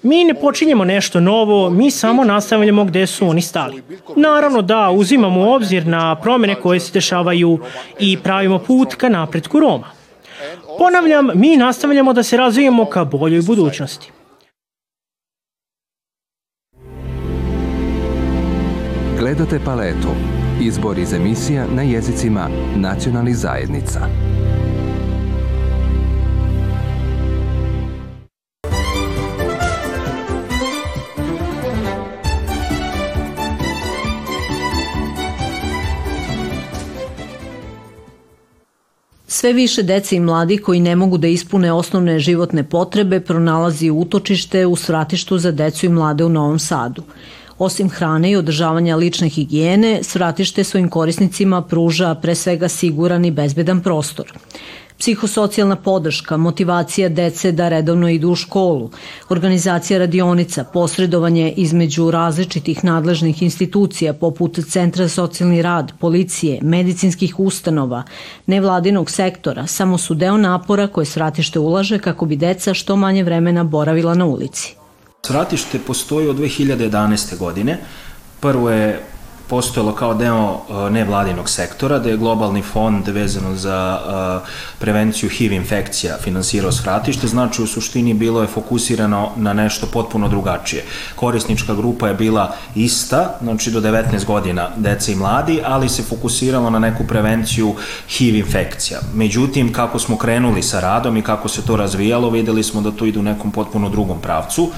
Mi 0.02 0.24
ne 0.24 0.34
počinjemo 0.34 0.84
nešto 0.84 1.20
novo, 1.20 1.70
mi 1.70 1.90
samo 1.90 2.24
nastavljamo 2.24 2.84
gde 2.84 3.06
su 3.06 3.28
oni 3.28 3.42
stali. 3.42 3.82
Naravno 4.16 4.62
da 4.62 4.90
uzimamo 4.90 5.40
u 5.40 5.52
obzir 5.52 5.86
na 5.86 6.16
promene 6.16 6.54
koje 6.54 6.80
se 6.80 6.92
dešavaju 6.92 7.58
i 7.98 8.18
pravimo 8.18 8.58
put 8.58 8.94
ka 8.94 9.08
napretku 9.08 9.60
Roma. 9.60 9.86
Ponavljam, 10.78 11.28
mi 11.34 11.56
nastavljamo 11.56 12.12
da 12.12 12.22
se 12.22 12.36
razvijemo 12.36 12.84
ka 12.84 13.04
boljoj 13.04 13.42
budućnosti. 13.42 14.10
Gledate 19.22 19.60
paletu. 19.64 20.08
Izbor 20.60 20.98
iz 20.98 21.12
emisija 21.12 21.66
na 21.74 21.82
jezicima 21.82 22.48
nacionalnih 22.76 23.36
zajednica. 23.36 24.00
Sve 39.26 39.52
više 39.52 39.82
dece 39.82 40.16
i 40.16 40.20
mladi 40.20 40.58
koji 40.58 40.80
ne 40.80 40.96
mogu 40.96 41.18
da 41.18 41.26
ispune 41.26 41.72
osnovne 41.72 42.18
životne 42.18 42.64
potrebe 42.64 43.20
pronalazi 43.20 43.90
utočište 43.90 44.66
u 44.66 44.76
svratištu 44.76 45.38
za 45.38 45.50
decu 45.50 45.86
i 45.86 45.88
mlade 45.88 46.24
u 46.24 46.28
Novom 46.28 46.58
Sadu. 46.58 47.02
Osim 47.62 47.90
hrane 47.90 48.30
i 48.30 48.36
održavanja 48.36 48.96
lične 48.96 49.28
higijene, 49.28 49.98
svratište 50.02 50.64
svojim 50.64 50.88
korisnicima 50.88 51.62
pruža 51.62 52.14
pre 52.14 52.34
svega 52.34 52.68
siguran 52.68 53.24
i 53.24 53.30
bezbedan 53.30 53.80
prostor 53.80 54.32
psihosocijalna 55.02 55.76
podrška, 55.76 56.36
motivacija 56.36 57.08
dece 57.08 57.52
da 57.52 57.68
redovno 57.68 58.08
idu 58.08 58.30
u 58.30 58.34
školu, 58.34 58.90
organizacija 59.28 59.98
radionica, 59.98 60.64
posredovanje 60.64 61.52
između 61.56 62.10
različitih 62.10 62.84
nadležnih 62.84 63.42
institucija 63.42 64.12
poput 64.12 64.58
Centra 64.68 65.08
socijalni 65.08 65.62
rad, 65.62 65.92
policije, 66.00 66.58
medicinskih 66.62 67.40
ustanova, 67.40 68.02
nevladinog 68.46 69.10
sektora, 69.10 69.66
samo 69.66 69.98
su 69.98 70.14
deo 70.14 70.36
napora 70.36 70.86
koje 70.86 71.04
svratište 71.04 71.58
ulaže 71.58 71.98
kako 71.98 72.26
bi 72.26 72.36
deca 72.36 72.74
što 72.74 72.96
manje 72.96 73.24
vremena 73.24 73.64
boravila 73.64 74.14
na 74.14 74.26
ulici. 74.26 74.81
Svratište 75.26 75.78
postoji 75.78 76.28
od 76.28 76.36
2011. 76.36 77.38
godine. 77.38 77.78
Prvo 78.40 78.70
je 78.70 79.00
postojalo 79.52 79.92
kao 79.94 80.14
deo 80.14 80.50
uh, 80.50 80.90
nevladinog 80.90 81.48
sektora, 81.48 81.98
da 81.98 82.08
je 82.08 82.16
globalni 82.16 82.62
fond 82.62 83.08
vezano 83.08 83.56
za 83.56 83.98
uh, 84.00 84.48
prevenciju 84.78 85.28
HIV 85.28 85.52
infekcija 85.52 86.16
finansirao 86.22 86.72
svratište, 86.72 87.26
znači 87.26 87.62
u 87.62 87.66
suštini 87.66 88.14
bilo 88.14 88.40
je 88.40 88.46
fokusirano 88.46 89.30
na 89.36 89.52
nešto 89.52 89.86
potpuno 89.86 90.28
drugačije. 90.28 90.84
Korisnička 91.16 91.74
grupa 91.74 92.08
je 92.08 92.14
bila 92.14 92.54
ista, 92.74 93.36
znači 93.42 93.70
do 93.70 93.80
19 93.80 94.24
godina 94.24 94.68
deca 94.76 95.12
i 95.12 95.14
mladi, 95.14 95.60
ali 95.64 95.88
se 95.88 96.02
fokusiralo 96.02 96.70
na 96.70 96.78
neku 96.78 97.04
prevenciju 97.04 97.74
HIV 98.08 98.36
infekcija. 98.36 99.00
Međutim, 99.14 99.72
kako 99.72 99.98
smo 99.98 100.16
krenuli 100.16 100.62
sa 100.62 100.80
radom 100.80 101.16
i 101.16 101.22
kako 101.22 101.48
se 101.48 101.62
to 101.62 101.76
razvijalo, 101.76 102.30
videli 102.30 102.62
smo 102.62 102.80
da 102.80 102.90
to 102.90 103.06
ide 103.06 103.18
u 103.18 103.22
nekom 103.22 103.52
potpuno 103.52 103.88
drugom 103.88 104.20
pravcu 104.20 104.70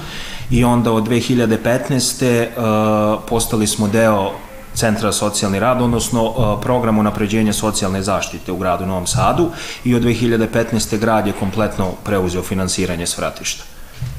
i 0.51 0.63
onda 0.63 0.91
od 0.91 1.07
2015. 1.07 2.47
Uh, 2.57 3.23
postali 3.29 3.67
smo 3.67 3.87
deo 3.87 4.31
Centra 4.75 5.11
socijalni 5.11 5.59
rad, 5.59 5.81
odnosno 5.81 6.23
uh, 6.23 6.61
program 6.61 6.97
unapređenja 6.97 7.53
socijalne 7.53 8.01
zaštite 8.01 8.51
u 8.51 8.57
gradu 8.57 8.85
Novom 8.85 9.07
Sadu 9.07 9.49
i 9.83 9.95
od 9.95 10.01
2015. 10.01 10.99
grad 10.99 11.27
je 11.27 11.33
kompletno 11.33 11.91
preuzeo 12.03 12.43
finansiranje 12.43 13.07
svratišta. 13.07 13.74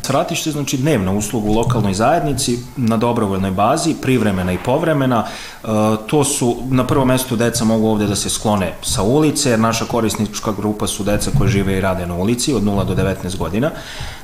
Svratište 0.07 0.51
znači 0.51 0.77
dnevna 0.77 1.13
usluga 1.13 1.49
u 1.51 1.55
lokalnoj 1.55 1.95
zajednici 1.95 2.59
na 2.77 2.97
dobrovoljnoj 2.97 3.51
bazi, 3.51 3.95
privremena 4.03 4.53
i 4.53 4.59
povremena. 4.65 5.25
E, 5.27 5.67
to 6.07 6.25
su, 6.25 6.57
na 6.71 6.87
prvo 6.87 7.05
mesto 7.05 7.37
deca 7.37 7.65
mogu 7.65 7.89
ovde 7.89 8.07
da 8.07 8.17
se 8.17 8.31
sklone 8.31 8.75
sa 8.83 9.03
ulice, 9.03 9.51
jer 9.51 9.61
naša 9.61 9.85
korisnička 9.85 10.53
grupa 10.53 10.87
su 10.87 11.05
deca 11.05 11.31
koje 11.39 11.51
žive 11.51 11.79
i 11.79 11.81
rade 11.81 12.07
na 12.07 12.15
ulici 12.15 12.55
od 12.55 12.63
0 12.63 12.85
do 12.85 12.95
19 12.95 13.37
godina. 13.37 13.71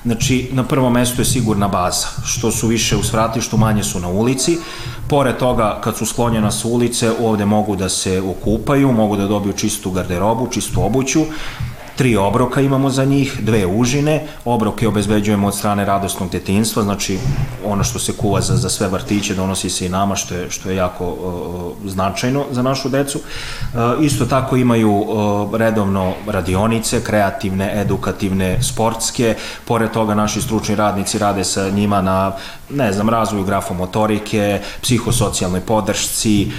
Znači, 0.04 0.48
na 0.52 0.64
prvo 0.64 0.90
mesto 0.90 1.22
je 1.22 1.26
sigurna 1.26 1.68
baza. 1.68 2.06
Što 2.26 2.50
su 2.50 2.68
više 2.68 2.96
u 2.96 3.02
svratištu, 3.02 3.56
manje 3.56 3.82
su 3.82 4.00
na 4.00 4.08
ulici. 4.08 4.58
Pored 5.08 5.36
toga, 5.36 5.80
kad 5.80 5.96
su 5.96 6.06
sklonjena 6.06 6.50
sa 6.50 6.68
ulice, 6.68 7.10
ovde 7.20 7.44
mogu 7.44 7.76
da 7.76 7.88
se 7.88 8.20
okupaju, 8.20 8.92
mogu 8.92 9.16
da 9.16 9.26
dobiju 9.26 9.52
čistu 9.52 9.90
garderobu, 9.90 10.48
čistu 10.50 10.82
obuću 10.82 11.24
Tri 11.96 12.16
obroka 12.16 12.60
imamo 12.60 12.90
za 12.90 13.04
njih, 13.04 13.38
dve 13.42 13.66
užine, 13.66 14.26
obroke 14.44 14.88
obezbeđujemo 14.88 15.46
od 15.46 15.54
strane 15.54 15.84
radosnog 15.84 16.30
detinstva, 16.30 16.82
znači 16.82 17.18
ono 17.64 17.84
što 17.84 17.98
se 17.98 18.12
kuva 18.16 18.40
za, 18.40 18.56
za 18.56 18.68
sve 18.68 18.88
vrtiće 18.88 19.34
donosi 19.34 19.70
se 19.70 19.86
i 19.86 19.88
nama, 19.88 20.16
što 20.16 20.34
je, 20.34 20.50
što 20.50 20.70
je 20.70 20.76
jako 20.76 21.06
uh, 21.06 21.90
značajno 21.90 22.44
za 22.50 22.62
našu 22.62 22.88
decu. 22.88 23.18
Uh, 23.18 24.04
isto 24.04 24.26
tako 24.26 24.56
imaju 24.56 24.92
uh, 24.92 25.54
redovno 25.56 26.14
radionice, 26.26 27.04
kreativne, 27.04 27.80
edukativne, 27.80 28.62
sportske, 28.62 29.34
pored 29.64 29.90
toga 29.90 30.14
naši 30.14 30.42
stručni 30.42 30.74
radnici 30.74 31.18
rade 31.18 31.44
sa 31.44 31.68
njima 31.70 32.02
na, 32.02 32.32
ne 32.70 32.92
znam, 32.92 33.08
razvoju 33.08 33.44
grafomotorike, 33.44 34.60
psihosocijalnoj 34.82 35.60
podršci, 35.60 36.50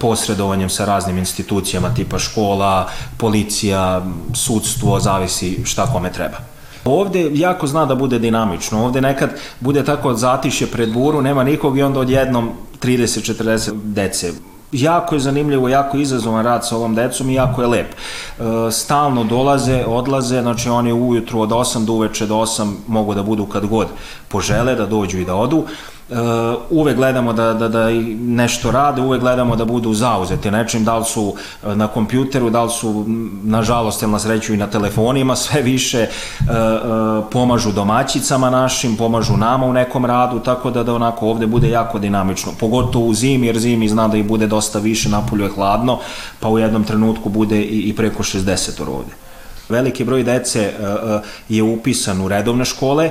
posredovanjem 0.00 0.70
sa 0.70 0.84
raznim 0.84 1.18
institucijama 1.18 1.94
tipa 1.94 2.18
škola, 2.18 2.88
policija, 3.16 4.02
sudstvo, 4.34 4.79
zavisi 5.00 5.60
šta 5.64 5.86
kome 5.86 6.12
treba. 6.12 6.36
Ovde 6.84 7.30
jako 7.34 7.66
zna 7.66 7.86
da 7.86 7.94
bude 7.94 8.18
dinamično. 8.18 8.84
Ovde 8.84 9.00
nekad 9.00 9.30
bude 9.60 9.84
tako 9.84 10.14
zatišje 10.14 10.66
pred 10.66 10.92
buru, 10.92 11.22
nema 11.22 11.44
nikog 11.44 11.78
i 11.78 11.82
onda 11.82 12.00
odjednom 12.00 12.50
30-40 12.82 13.72
dece 13.84 14.32
jako 14.72 15.14
je 15.14 15.20
zanimljivo, 15.20 15.68
jako 15.68 15.96
izazovan 15.96 16.44
rad 16.44 16.66
sa 16.66 16.76
ovom 16.76 16.94
decom 16.94 17.30
i 17.30 17.34
jako 17.34 17.62
je 17.62 17.68
lep. 17.68 17.86
E, 17.86 18.70
stalno 18.70 19.24
dolaze, 19.24 19.84
odlaze, 19.86 20.42
znači 20.42 20.68
oni 20.68 20.92
ujutru 20.92 21.40
od 21.40 21.50
8 21.50 21.84
do 21.84 21.92
uveče 21.92 22.26
do 22.26 22.34
8 22.34 22.72
mogu 22.86 23.14
da 23.14 23.22
budu 23.22 23.46
kad 23.46 23.66
god 23.66 23.86
požele, 24.28 24.74
da 24.74 24.86
dođu 24.86 25.18
i 25.18 25.24
da 25.24 25.34
odu. 25.34 25.64
Uh, 26.10 26.16
uvek 26.70 26.96
gledamo 26.96 27.32
da, 27.32 27.54
da, 27.54 27.68
da 27.68 27.88
nešto 28.20 28.70
rade, 28.70 29.02
uvek 29.02 29.20
gledamo 29.20 29.56
da 29.56 29.64
budu 29.64 29.94
zauzeti 29.94 30.50
nečim, 30.50 30.84
da 30.84 30.98
li 30.98 31.04
su 31.04 31.22
uh, 31.22 31.74
na 31.74 31.86
kompjuteru, 31.86 32.50
da 32.50 32.64
li 32.64 32.70
su, 32.70 33.04
nažalost, 33.42 34.02
na 34.02 34.18
sreću 34.18 34.54
i 34.54 34.56
na 34.56 34.66
telefonima, 34.66 35.36
sve 35.44 35.62
više 35.62 36.06
uh, 36.08 36.46
pomažu 37.30 37.72
domaćicama 37.72 38.50
našim, 38.50 38.96
pomažu 38.96 39.36
nama 39.36 39.66
u 39.66 39.72
nekom 39.72 40.04
radu, 40.04 40.40
tako 40.40 40.70
da 40.70 40.82
da 40.82 40.94
onako 40.94 41.28
ovde 41.28 41.46
bude 41.46 41.70
jako 41.70 41.98
dinamično, 41.98 42.52
pogotovo 42.60 43.06
u 43.06 43.14
zimi, 43.14 43.46
jer 43.46 43.58
zimi 43.58 43.88
zna 43.88 44.08
da 44.08 44.16
i 44.16 44.22
bude 44.22 44.46
dosta 44.46 44.78
više, 44.78 45.08
napolju 45.08 45.44
je 45.44 45.50
hladno, 45.50 45.98
pa 46.40 46.48
u 46.48 46.58
jednom 46.58 46.84
trenutku 46.84 47.28
bude 47.28 47.62
i, 47.62 47.88
i 47.88 47.96
preko 47.96 48.22
60 48.22 48.80
ovde. 48.80 49.14
Veliki 49.68 50.04
broj 50.04 50.22
dece 50.22 50.72
je 51.48 51.62
upisan 51.62 52.20
u 52.20 52.28
redovne 52.28 52.64
škole, 52.64 53.10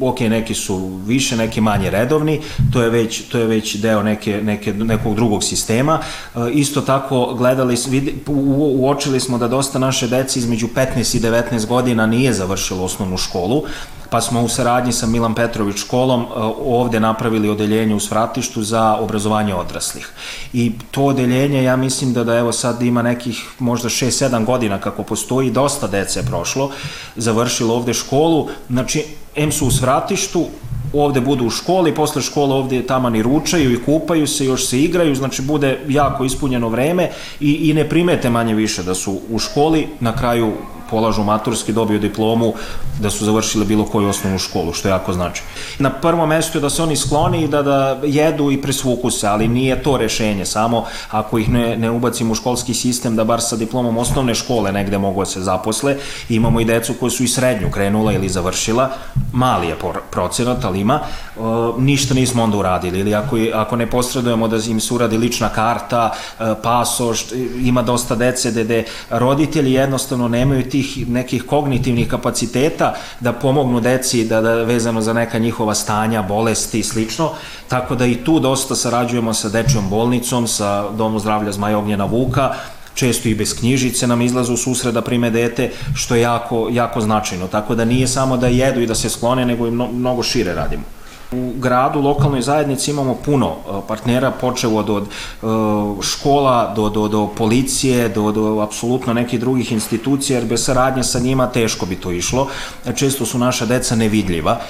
ok, 0.00 0.20
neki 0.20 0.54
su 0.54 1.00
više, 1.06 1.36
neki 1.36 1.60
manje 1.60 1.90
redovni, 1.90 2.40
to 2.72 2.82
je 2.82 2.90
već, 2.90 3.22
to 3.22 3.38
je 3.38 3.46
već 3.46 3.76
deo 3.76 4.02
neke, 4.02 4.42
neke, 4.42 4.72
nekog 4.72 5.14
drugog 5.14 5.44
sistema. 5.44 5.98
E, 6.34 6.38
isto 6.52 6.80
tako 6.80 7.34
gledali, 7.34 7.76
vidi, 7.88 8.14
u, 8.26 8.76
uočili 8.80 9.20
smo 9.20 9.38
da 9.38 9.48
dosta 9.48 9.78
naše 9.78 10.08
dece 10.08 10.38
između 10.38 10.68
15 10.74 11.16
i 11.16 11.20
19 11.20 11.66
godina 11.66 12.06
nije 12.06 12.32
završilo 12.32 12.84
osnovnu 12.84 13.16
školu, 13.16 13.62
pa 14.10 14.20
smo 14.20 14.42
u 14.42 14.48
saradnji 14.48 14.92
sa 14.92 15.06
Milan 15.06 15.34
Petrović 15.34 15.76
školom 15.76 16.22
e, 16.22 16.26
ovde 16.64 17.00
napravili 17.00 17.48
odeljenje 17.48 17.94
u 17.94 18.00
Svratištu 18.00 18.62
za 18.62 18.96
obrazovanje 19.00 19.54
odraslih. 19.54 20.12
I 20.52 20.72
to 20.90 21.02
odeljenje, 21.02 21.62
ja 21.62 21.76
mislim 21.76 22.12
da 22.12 22.24
da 22.24 22.38
evo 22.38 22.52
sad 22.52 22.82
ima 22.82 23.02
nekih 23.02 23.48
možda 23.58 23.88
6-7 23.88 24.44
godina 24.44 24.80
kako 24.80 25.02
postoji, 25.02 25.50
dosta 25.50 25.86
dece 25.86 26.20
je 26.20 26.26
prošlo, 26.26 26.70
završilo 27.16 27.74
ovde 27.74 27.94
školu, 27.94 28.48
znači 28.68 29.04
M 29.36 29.52
su 29.52 29.66
u 29.66 29.70
Svratištu, 29.70 30.46
ovde 30.92 31.20
budu 31.20 31.46
u 31.46 31.50
školi, 31.50 31.94
posle 31.94 32.22
škole 32.22 32.54
ovde 32.54 32.82
taman 32.86 33.16
i 33.16 33.22
ručaju 33.22 33.72
i 33.72 33.82
kupaju 33.84 34.26
se, 34.26 34.44
još 34.44 34.66
se 34.66 34.80
igraju, 34.80 35.14
znači 35.14 35.42
bude 35.42 35.78
jako 35.88 36.24
ispunjeno 36.24 36.68
vreme 36.68 37.10
i, 37.40 37.70
i 37.70 37.74
ne 37.74 37.88
primete 37.88 38.30
manje 38.30 38.54
više 38.54 38.82
da 38.82 38.94
su 38.94 39.20
u 39.30 39.38
školi, 39.38 39.88
na 40.00 40.16
kraju 40.16 40.52
polažu 40.90 41.22
maturski, 41.22 41.72
dobiju 41.72 41.98
diplomu 41.98 42.52
da 43.00 43.10
su 43.10 43.24
završili 43.24 43.64
bilo 43.64 43.84
koju 43.84 44.08
osnovnu 44.08 44.38
školu, 44.38 44.72
što 44.72 44.88
jako 44.88 45.12
znači. 45.12 45.42
Na 45.78 45.90
prvo 45.90 46.26
mesto 46.26 46.58
je 46.58 46.62
da 46.62 46.70
se 46.70 46.82
oni 46.82 46.96
skloni 46.96 47.44
i 47.44 47.48
da, 47.48 47.62
da 47.62 48.00
jedu 48.04 48.50
i 48.50 48.62
presvuku 48.62 49.10
se, 49.10 49.26
ali 49.26 49.48
nije 49.48 49.82
to 49.82 49.96
rešenje, 49.96 50.44
samo 50.44 50.84
ako 51.10 51.38
ih 51.38 51.48
ne, 51.50 51.76
ne 51.76 51.90
ubacimo 51.90 52.32
u 52.32 52.34
školski 52.34 52.74
sistem 52.74 53.16
da 53.16 53.24
bar 53.24 53.40
sa 53.40 53.56
diplomom 53.56 53.98
osnovne 53.98 54.34
škole 54.34 54.72
negde 54.72 54.98
mogu 54.98 55.20
da 55.20 55.26
se 55.26 55.40
zaposle, 55.40 55.96
imamo 56.28 56.60
i 56.60 56.64
decu 56.64 56.94
koje 57.00 57.10
su 57.10 57.24
i 57.24 57.28
srednju 57.28 57.70
krenula 57.70 58.12
ili 58.12 58.28
završila, 58.28 58.90
mali 59.32 59.66
je 59.68 59.76
procenat, 60.10 60.64
ali 60.64 60.80
ima, 60.80 61.00
o, 61.38 61.74
ništa 61.78 62.14
nismo 62.14 62.42
onda 62.42 62.56
uradili, 62.56 63.00
ili 63.00 63.14
ako, 63.14 63.36
ako 63.54 63.76
ne 63.76 63.90
posredujemo 63.90 64.48
da 64.48 64.56
im 64.56 64.80
se 64.80 64.94
uradi 64.94 65.18
lična 65.18 65.48
karta, 65.48 66.12
e, 66.40 66.54
pasoš, 66.62 67.24
ima 67.62 67.82
dosta 67.82 68.14
dece 68.14 68.50
gde 68.50 68.84
roditelji 69.10 69.72
jednostavno 69.72 70.28
nemaju 70.28 70.70
ti 70.70 70.79
tih 70.80 71.08
nekih 71.08 71.42
kognitivnih 71.46 72.08
kapaciteta 72.08 72.94
da 73.20 73.32
pomognu 73.32 73.80
deci 73.80 74.24
da, 74.24 74.40
da 74.40 74.54
vezano 74.64 75.00
za 75.00 75.12
neka 75.12 75.38
njihova 75.38 75.74
stanja, 75.74 76.22
bolesti 76.22 76.78
i 76.78 76.82
slično, 76.82 77.30
tako 77.68 77.94
da 77.94 78.06
i 78.06 78.14
tu 78.24 78.40
dosta 78.40 78.74
sarađujemo 78.74 79.34
sa 79.34 79.48
dečjom 79.48 79.90
bolnicom, 79.90 80.46
sa 80.48 80.90
Domu 80.90 81.18
zdravlja 81.18 81.52
Zmaja 81.52 81.78
Ognjena 81.78 82.04
Vuka, 82.04 82.52
često 82.94 83.28
i 83.28 83.34
bez 83.34 83.54
knjižice 83.58 84.06
nam 84.06 84.22
izlaze 84.22 84.52
u 84.52 84.56
susret 84.56 84.94
da 84.94 85.02
prime 85.02 85.30
dete, 85.30 85.70
što 85.94 86.14
je 86.14 86.22
jako, 86.22 86.68
jako 86.72 87.00
značajno. 87.00 87.48
Tako 87.48 87.74
da 87.74 87.84
nije 87.84 88.08
samo 88.08 88.36
da 88.36 88.46
jedu 88.46 88.80
i 88.80 88.86
da 88.86 88.94
se 88.94 89.10
sklone, 89.10 89.46
nego 89.46 89.66
i 89.66 89.70
mnogo 89.70 90.22
šire 90.22 90.54
radimo. 90.54 90.99
U 91.32 91.52
gradu, 91.56 92.00
lokalnoj 92.00 92.42
zajednici 92.42 92.90
imamo 92.90 93.14
puno 93.14 93.48
uh, 93.48 93.84
partnera, 93.88 94.30
počevo 94.30 94.78
od, 94.78 94.90
od 94.90 95.02
uh, 95.42 96.04
škola 96.04 96.72
do, 96.76 96.88
do, 96.88 97.08
do 97.08 97.26
policije, 97.36 98.08
do, 98.08 98.32
do 98.32 98.60
apsolutno 98.60 99.14
nekih 99.14 99.40
drugih 99.40 99.72
institucija, 99.72 100.38
jer 100.38 100.48
bez 100.48 100.64
saradnje 100.64 101.04
sa 101.04 101.18
njima 101.18 101.46
teško 101.46 101.86
bi 101.86 101.96
to 101.96 102.12
išlo. 102.12 102.48
Često 102.94 103.26
su 103.26 103.38
naša 103.38 103.66
deca 103.66 103.96
nevidljiva. 103.96 104.60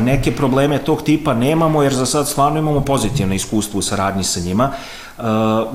Neke 0.00 0.32
probleme 0.36 0.78
tog 0.78 1.02
tipa 1.02 1.34
nemamo, 1.34 1.82
jer 1.82 1.94
za 1.94 2.06
sad 2.06 2.28
stvarno 2.28 2.58
imamo 2.58 2.80
pozitivne 2.80 3.36
iskustvo 3.36 3.78
u 3.78 3.82
saradnji 3.82 4.24
sa 4.24 4.40
njima. 4.40 4.72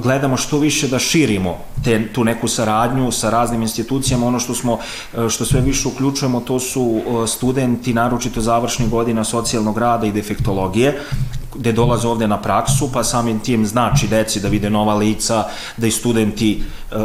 Gledamo 0.04 0.38
što 0.38 0.60
više 0.60 0.88
da 0.88 1.00
širimo 1.00 1.58
te, 1.84 2.14
tu 2.14 2.24
neku 2.24 2.48
saradnju 2.48 3.12
sa 3.12 3.30
raznim 3.30 3.62
institucijama, 3.62 4.28
ono 4.28 4.40
što 4.40 4.54
smo, 4.54 4.80
što 5.30 5.46
sve 5.46 5.62
više 5.62 5.88
uključujemo, 5.88 6.40
to 6.40 6.60
su 6.60 7.02
studenti, 7.28 7.94
naročito 7.94 8.42
završnih 8.42 8.90
godina 8.90 9.24
socijalnog 9.24 9.78
rada 9.78 10.06
i 10.06 10.12
defektologije, 10.12 11.02
gde 11.58 11.72
dolaze 11.72 12.08
ovde 12.08 12.28
na 12.28 12.42
praksu, 12.42 12.90
pa 12.94 13.04
samim 13.04 13.40
tim 13.40 13.66
znači 13.66 14.08
deci 14.08 14.40
da 14.40 14.48
vide 14.48 14.70
nova 14.70 14.96
lica, 14.96 15.44
da 15.78 15.88
i 15.88 15.92
studenti 15.92 16.64
uh, 16.92 16.98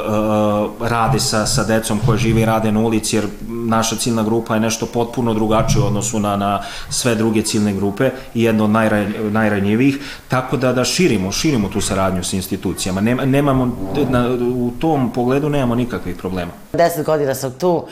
rade 0.89 1.21
sa, 1.21 1.47
sa 1.47 1.65
decom 1.65 2.01
koje 2.07 2.19
žive 2.19 2.43
i 2.43 2.45
rade 2.45 2.73
na 2.73 2.81
ulici, 2.81 3.17
jer 3.17 3.27
naša 3.49 3.97
ciljna 3.97 4.23
grupa 4.23 4.55
je 4.55 4.61
nešto 4.61 4.87
potpuno 4.87 5.35
drugačije 5.35 5.83
u 5.83 5.87
odnosu 5.87 6.19
na, 6.19 6.37
na 6.37 6.63
sve 6.89 7.15
druge 7.15 7.43
ciljne 7.43 7.73
grupe 7.75 8.11
i 8.35 8.43
jedna 8.43 8.65
od 8.65 8.71
najranj, 8.71 9.13
najranjivijih, 9.31 9.99
tako 10.29 10.57
da 10.57 10.73
da 10.73 10.85
širimo, 10.85 11.33
širimo 11.33 11.69
tu 11.69 11.81
saradnju 11.81 12.25
sa 12.25 12.37
institucijama. 12.37 13.01
Nema, 13.01 13.25
nemamo, 13.25 13.77
na, 14.09 14.29
u 14.55 14.71
tom 14.79 15.13
pogledu 15.13 15.49
nemamo 15.49 15.75
nikakvih 15.75 16.17
problema. 16.17 16.53
Deset 16.73 17.07
godina 17.07 17.35
sam 17.35 17.53
tu 17.53 17.85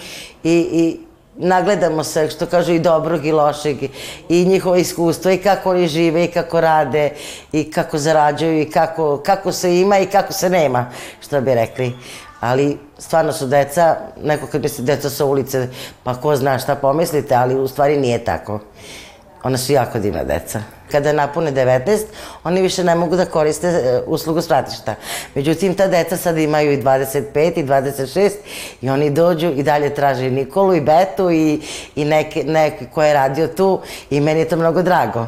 i, 0.44 0.68
i 0.72 1.07
nagledamo 1.38 2.04
se, 2.04 2.30
što 2.30 2.46
kažu, 2.46 2.72
i 2.72 2.78
dobrog 2.78 3.26
i 3.26 3.32
lošeg, 3.32 3.76
i 4.28 4.44
njihovo 4.44 4.76
iskustvo, 4.76 5.30
i 5.30 5.38
kako 5.38 5.70
oni 5.70 5.88
žive, 5.88 6.24
i 6.24 6.28
kako 6.28 6.60
rade, 6.60 7.10
i 7.52 7.70
kako 7.70 7.98
zarađuju, 7.98 8.60
i 8.60 8.70
kako, 8.70 9.22
kako 9.26 9.52
se 9.52 9.80
ima 9.80 9.98
i 9.98 10.06
kako 10.06 10.32
se 10.32 10.50
nema, 10.50 10.90
što 11.20 11.40
bi 11.40 11.54
rekli. 11.54 11.92
Ali 12.40 12.78
stvarno 12.98 13.32
su 13.32 13.46
deca, 13.46 13.96
neko 14.22 14.46
kad 14.46 14.62
misli 14.62 14.84
deca 14.84 15.10
sa 15.10 15.24
ulice, 15.24 15.68
pa 16.04 16.14
ko 16.14 16.36
zna 16.36 16.58
šta 16.58 16.74
pomislite, 16.74 17.34
ali 17.34 17.54
u 17.54 17.68
stvari 17.68 17.96
nije 17.96 18.24
tako. 18.24 18.60
Ona 19.42 19.58
su 19.58 19.72
jako 19.72 19.98
divna 19.98 20.24
deca. 20.24 20.60
Kada 20.90 21.12
napune 21.12 21.52
19, 21.52 21.98
oni 22.44 22.62
više 22.62 22.84
ne 22.84 22.94
mogu 22.94 23.16
da 23.16 23.24
koriste 23.24 23.68
e, 23.68 24.00
uslugu 24.06 24.42
spratišta. 24.42 24.94
Međutim, 25.34 25.74
ta 25.74 25.86
deca 25.86 26.16
sad 26.16 26.38
imaju 26.38 26.72
i 26.72 26.82
25 26.82 27.58
i 27.58 27.64
26 27.64 28.30
i 28.80 28.90
oni 28.90 29.10
dođu 29.10 29.48
i 29.56 29.62
dalje 29.62 29.94
traže 29.94 30.26
i 30.26 30.30
Nikolu 30.30 30.74
i 30.74 30.80
Betu 30.80 31.30
i, 31.30 31.60
i 31.96 32.04
neke, 32.04 32.44
neke 32.44 32.86
ko 32.86 33.02
je 33.02 33.14
radio 33.14 33.46
tu 33.46 33.80
i 34.10 34.20
meni 34.20 34.40
je 34.40 34.48
to 34.48 34.56
mnogo 34.56 34.82
drago. 34.82 35.26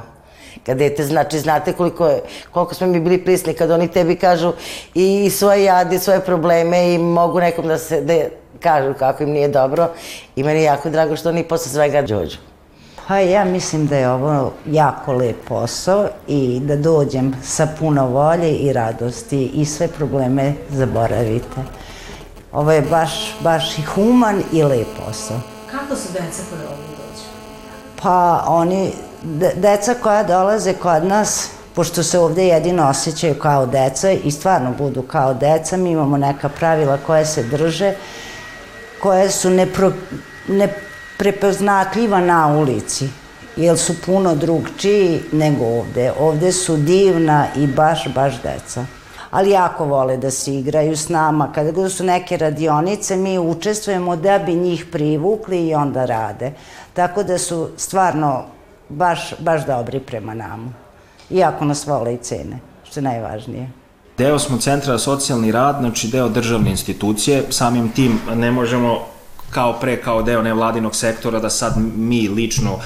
Kad 0.67 0.79
dete, 0.79 1.05
znači, 1.05 1.39
znate 1.39 1.73
koliko, 1.73 2.07
je, 2.07 2.21
koliko 2.53 2.75
smo 2.75 2.87
mi 2.87 3.01
bili 3.01 3.25
prisni 3.25 3.55
kad 3.55 3.71
oni 3.71 3.89
tebi 3.89 4.17
kažu 4.17 4.53
i 4.95 5.31
svoje 5.31 5.65
jade, 5.65 5.99
svoje 5.99 6.21
probleme 6.21 6.95
i 6.95 6.99
mogu 6.99 7.41
nekom 7.41 7.69
da 7.69 7.79
se 7.79 8.01
da 8.01 8.15
kažu 8.61 8.95
kako 8.95 9.23
im 9.23 9.31
nije 9.31 9.49
dobro 9.49 9.89
i 10.37 10.43
meni 10.43 10.61
je 10.61 10.65
jako 10.65 10.91
drago 10.91 11.17
što 11.17 11.29
oni 11.29 11.45
posle 11.45 11.73
svega 11.73 12.03
dođu. 12.03 12.50
Pa 13.11 13.19
ja 13.19 13.45
mislim 13.45 13.87
da 13.87 13.97
je 13.97 14.11
ovo 14.11 14.53
jako 14.67 15.13
lep 15.13 15.37
posao 15.49 16.09
i 16.27 16.61
da 16.63 16.77
dođem 16.77 17.35
sa 17.43 17.69
puno 17.79 18.07
volje 18.07 18.53
i 18.53 18.73
radosti 18.73 19.47
i 19.47 19.65
sve 19.65 19.89
probleme 19.89 20.55
zaboravite. 20.71 21.61
Ovo 22.53 22.73
je 22.73 22.83
baš, 22.83 23.37
baš 23.41 23.79
i 23.79 23.83
human 23.83 24.43
i 24.53 24.63
lep 24.63 24.87
posao. 25.07 25.41
Kako 25.71 25.97
su 25.97 26.13
deca 26.13 26.43
koje 26.51 26.61
ovdje 26.61 26.87
dođu? 26.97 27.25
Pa 28.03 28.45
oni, 28.47 28.93
de, 29.23 29.53
deca 29.57 29.95
koja 30.03 30.23
dolaze 30.23 30.73
kod 30.73 31.05
nas, 31.05 31.51
pošto 31.75 32.03
se 32.03 32.19
ovde 32.19 32.47
jedino 32.47 32.89
osjećaju 32.89 33.35
kao 33.35 33.67
deca 33.67 34.11
i 34.11 34.31
stvarno 34.31 34.73
budu 34.79 35.03
kao 35.03 35.35
deca, 35.35 35.77
mi 35.77 35.91
imamo 35.91 36.17
neka 36.17 36.49
pravila 36.49 36.99
koje 37.07 37.27
se 37.27 37.43
drže, 37.43 37.95
koje 39.03 39.31
su 39.31 39.51
nepro, 39.51 39.93
ne, 40.49 40.90
prepoznatljiva 41.21 42.21
na 42.21 42.47
ulici, 42.47 43.09
jer 43.57 43.79
su 43.79 43.95
puno 44.07 44.35
drugčiji 44.35 45.21
nego 45.33 45.65
ovde. 45.65 46.13
Ovde 46.19 46.53
su 46.53 46.77
divna 46.77 47.47
i 47.57 47.67
baš, 47.67 48.09
baš 48.15 48.43
deca. 48.43 48.87
Ali 49.31 49.51
jako 49.51 49.85
vole 49.85 50.17
da 50.17 50.31
se 50.31 50.55
igraju 50.55 50.97
s 50.97 51.09
nama. 51.09 51.53
Kada 51.53 51.71
god 51.71 51.93
su 51.93 52.05
neke 52.05 52.37
radionice, 52.37 53.17
mi 53.17 53.39
učestvujemo 53.39 54.17
da 54.17 54.39
bi 54.39 54.55
njih 54.55 54.87
privukli 54.93 55.69
i 55.69 55.75
onda 55.75 56.05
rade. 56.05 56.53
Tako 56.93 57.23
da 57.23 57.39
su 57.39 57.69
stvarno 57.77 58.45
baš, 58.89 59.35
baš 59.39 59.67
dobri 59.67 60.01
prema 60.01 60.35
nama. 60.35 60.73
Iako 61.31 61.65
nas 61.65 61.87
vole 61.87 62.15
i 62.15 62.19
cene, 62.19 62.59
što 62.91 63.01
je 63.01 63.05
najvažnije. 63.05 63.71
Deo 64.19 64.39
smo 64.39 64.59
centra 64.59 64.99
socijalni 64.99 65.53
rad, 65.53 65.77
znači 65.81 66.09
deo 66.09 66.29
državne 66.29 66.71
institucije, 66.71 67.45
samim 67.51 67.89
tim 67.89 68.21
ne 68.35 68.51
možemo 68.51 69.10
kao 69.51 69.73
pre, 69.81 69.97
kao 70.03 70.23
deo 70.23 70.43
nevladinog 70.43 70.97
sektora, 70.97 71.41
da 71.41 71.51
sad 71.51 71.75
mi 71.97 72.29
lično 72.29 72.73
uh, 72.75 72.81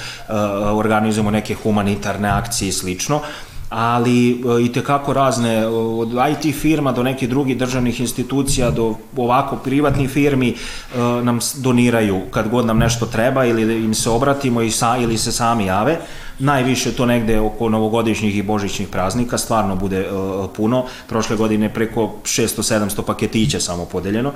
organizujemo 0.73 1.31
neke 1.31 1.55
humanitarne 1.55 2.29
akcije 2.29 2.69
i 2.69 2.71
slično 2.71 3.21
ali 3.69 4.43
uh, 4.45 4.61
i 4.61 4.71
tekako 4.73 5.13
razne, 5.13 5.67
od 5.67 6.09
IT 6.31 6.55
firma 6.55 6.91
do 6.91 7.03
nekih 7.03 7.29
drugih 7.29 7.57
državnih 7.57 7.99
institucija, 7.99 8.71
do 8.71 8.95
ovako 9.17 9.55
privatnih 9.55 10.09
firmi 10.09 10.53
uh, 10.53 10.99
nam 11.23 11.39
doniraju 11.55 12.21
kad 12.31 12.49
god 12.49 12.65
nam 12.65 12.77
nešto 12.77 13.05
treba 13.05 13.45
ili 13.45 13.85
im 13.85 13.93
se 13.93 14.09
obratimo 14.09 14.61
i 14.61 14.71
sa, 14.71 14.97
ili 14.97 15.17
se 15.17 15.31
sami 15.31 15.65
jave. 15.65 15.97
Najviše 16.39 16.91
to 16.91 17.05
negde 17.05 17.39
oko 17.39 17.69
novogodišnjih 17.69 18.37
i 18.37 18.43
božićnih 18.43 18.87
praznika, 18.87 19.37
stvarno 19.37 19.75
bude 19.75 20.09
uh, 20.11 20.49
puno. 20.55 20.85
Prošle 21.07 21.35
godine 21.35 21.73
preko 21.73 22.13
600-700 22.23 23.01
paketića 23.01 23.59
samo 23.59 23.85
podeljeno. 23.85 24.33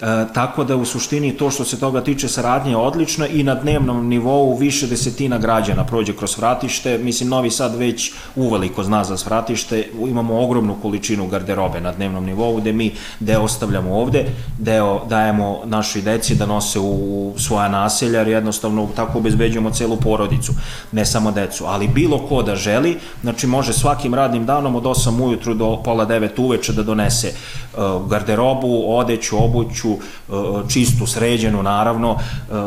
E, 0.00 0.24
tako 0.34 0.64
da 0.64 0.76
u 0.76 0.84
suštini 0.84 1.36
to 1.36 1.50
što 1.50 1.64
se 1.64 1.80
toga 1.80 2.00
tiče 2.00 2.28
saradnje 2.28 2.70
je 2.70 2.76
odlična 2.76 3.26
i 3.26 3.42
na 3.42 3.54
dnevnom 3.54 4.08
nivou 4.08 4.56
više 4.56 4.86
desetina 4.86 5.38
građana 5.38 5.84
prođe 5.84 6.16
kroz 6.16 6.38
vratište. 6.38 6.98
Mislim, 6.98 7.28
Novi 7.28 7.50
Sad 7.50 7.76
već 7.76 8.12
uveliko 8.36 8.82
zna 8.84 9.04
za 9.04 9.16
vratište. 9.26 9.88
Imamo 10.08 10.40
ogromnu 10.40 10.76
količinu 10.82 11.26
garderobe 11.26 11.80
na 11.80 11.92
dnevnom 11.92 12.24
nivou 12.24 12.56
gde 12.56 12.72
mi 12.72 12.92
deo 13.20 13.42
ostavljamo 13.42 13.94
ovde, 13.94 14.24
deo 14.58 15.04
dajemo 15.08 15.60
našoj 15.64 16.02
deci 16.02 16.34
da 16.34 16.46
nose 16.46 16.78
u 16.80 17.34
svoja 17.36 17.68
naselja, 17.68 18.18
jer 18.18 18.28
jednostavno 18.28 18.88
tako 18.96 19.18
obezbeđujemo 19.18 19.70
celu 19.70 19.96
porodicu, 19.96 20.52
ne 20.92 21.06
samo 21.06 21.30
decu. 21.40 21.64
Ali 21.66 21.88
bilo 21.88 22.18
ko 22.28 22.42
da 22.42 22.56
želi, 22.56 22.96
znači 23.22 23.46
može 23.46 23.72
svakim 23.72 24.14
radnim 24.14 24.46
danom 24.46 24.76
od 24.76 24.82
8 24.82 25.22
ujutru 25.22 25.54
do 25.54 25.76
pola 25.84 26.06
9 26.06 26.28
uveče 26.38 26.72
da 26.72 26.82
donese 26.82 27.32
uh, 27.32 28.08
garderobu, 28.10 28.84
odeću, 28.86 29.44
obuću, 29.44 29.90
e, 29.90 30.32
čistu, 30.68 31.06
sređenu, 31.06 31.62
naravno, 31.62 32.16
e, 32.16 32.54
e, 32.54 32.58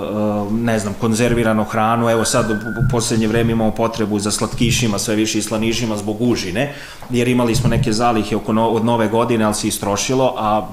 ne 0.52 0.80
znam, 0.80 0.94
konzerviranu 1.02 1.64
hranu, 1.64 2.10
evo 2.10 2.26
sad 2.26 2.52
u 2.52 2.92
poslednje 2.92 3.28
vreme 3.28 3.52
imamo 3.52 3.72
potrebu 3.72 4.20
za 4.20 4.32
slatkišima, 4.32 5.00
sve 5.00 5.16
više 5.16 5.40
i 5.40 5.42
slanišima 5.42 5.98
zbog 5.98 6.22
užine, 6.22 6.74
jer 7.10 7.28
imali 7.28 7.56
smo 7.56 7.70
neke 7.70 7.94
zalihe 7.94 8.36
oko 8.36 8.54
no, 8.54 8.68
od 8.70 8.86
nove 8.86 9.08
godine, 9.08 9.46
ali 9.46 9.54
se 9.54 9.68
istrošilo, 9.68 10.34
a 10.38 10.68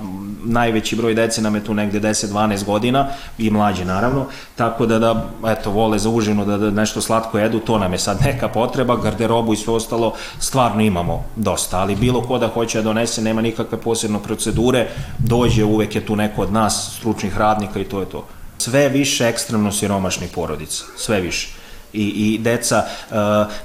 najveći 0.44 0.96
broj 0.96 1.14
dece 1.14 1.42
nam 1.42 1.54
je 1.54 1.64
tu 1.64 1.74
negde 1.74 2.00
10-12 2.00 2.64
godina 2.64 3.06
i 3.38 3.50
mlađe 3.50 3.84
naravno, 3.84 4.26
tako 4.56 4.86
da 4.86 4.98
da 4.98 5.30
eto 5.46 5.70
vole 5.70 5.98
za 5.98 6.08
užinu 6.08 6.44
da, 6.44 6.58
da 6.58 6.70
nešto 6.70 7.00
slatko 7.00 7.38
jedu, 7.38 7.58
to 7.58 7.78
nam 7.78 7.92
je 7.92 7.98
sad 7.98 8.20
neka 8.24 8.48
potreba, 8.48 8.96
garderobu 8.96 9.52
i 9.52 9.56
sve 9.56 9.74
ostalo 9.74 10.14
stvarno 10.38 10.80
imamo 10.80 11.24
dosta, 11.36 11.78
ali 11.78 11.96
bilo 11.96 12.22
ko 12.22 12.38
da 12.38 12.48
hoće 12.48 12.78
da 12.78 12.84
donese, 12.84 13.22
nema 13.22 13.40
nikakve 13.40 13.80
posebne 13.80 14.18
procedure, 14.22 14.88
dođe, 15.18 15.64
uvek 15.64 15.94
je 15.94 16.06
tu 16.06 16.16
neko 16.16 16.42
od 16.42 16.52
nas 16.52 16.96
stručnih 16.98 17.38
radnika 17.38 17.80
i 17.80 17.84
to 17.84 18.00
je 18.00 18.06
to. 18.06 18.26
Sve 18.58 18.88
više 18.88 19.28
ekstremno 19.28 19.72
siromašnih 19.72 20.30
porodica, 20.34 20.84
sve 20.96 21.20
više 21.20 21.59
i, 21.92 22.02
i 22.02 22.38
deca 22.38 22.84
uh, 23.10 23.16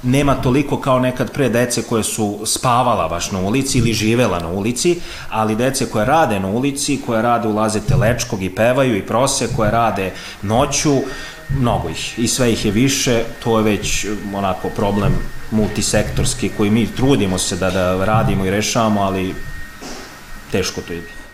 nema 0.04 0.36
toliko 0.36 0.80
kao 0.80 1.00
nekad 1.00 1.32
pre 1.32 1.50
dece 1.50 1.84
koje 1.84 2.04
su 2.04 2.40
spavala 2.46 3.08
baš 3.08 3.32
na 3.32 3.40
ulici 3.40 3.78
ili 3.78 3.94
živela 3.94 4.40
na 4.40 4.50
ulici, 4.50 5.00
ali 5.30 5.56
dece 5.56 5.90
koje 5.90 6.06
rade 6.06 6.40
na 6.40 6.48
ulici, 6.48 7.02
koje 7.06 7.22
rade 7.22 7.48
ulaze 7.48 7.80
telečkog 7.80 8.44
i 8.44 8.56
pevaju 8.56 8.98
i 8.98 9.06
prose, 9.06 9.48
koje 9.56 9.72
rade 9.72 10.12
noću, 10.42 10.96
mnogo 11.60 11.90
ih 11.90 12.20
i 12.20 12.28
sve 12.28 12.52
ih 12.52 12.66
je 12.66 12.72
više, 12.72 13.24
to 13.44 13.58
je 13.58 13.64
već 13.64 14.06
onako 14.34 14.70
problem 14.70 15.14
multisektorski 15.52 16.50
koji 16.58 16.70
mi 16.70 16.88
trudimo 16.88 17.38
se 17.38 17.56
da, 17.56 17.70
da 17.70 18.06
radimo 18.06 18.46
i 18.46 18.50
rešavamo, 18.50 19.02
ali 19.02 19.36
teško 20.52 20.82
to 20.82 20.94
ide. 20.94 21.25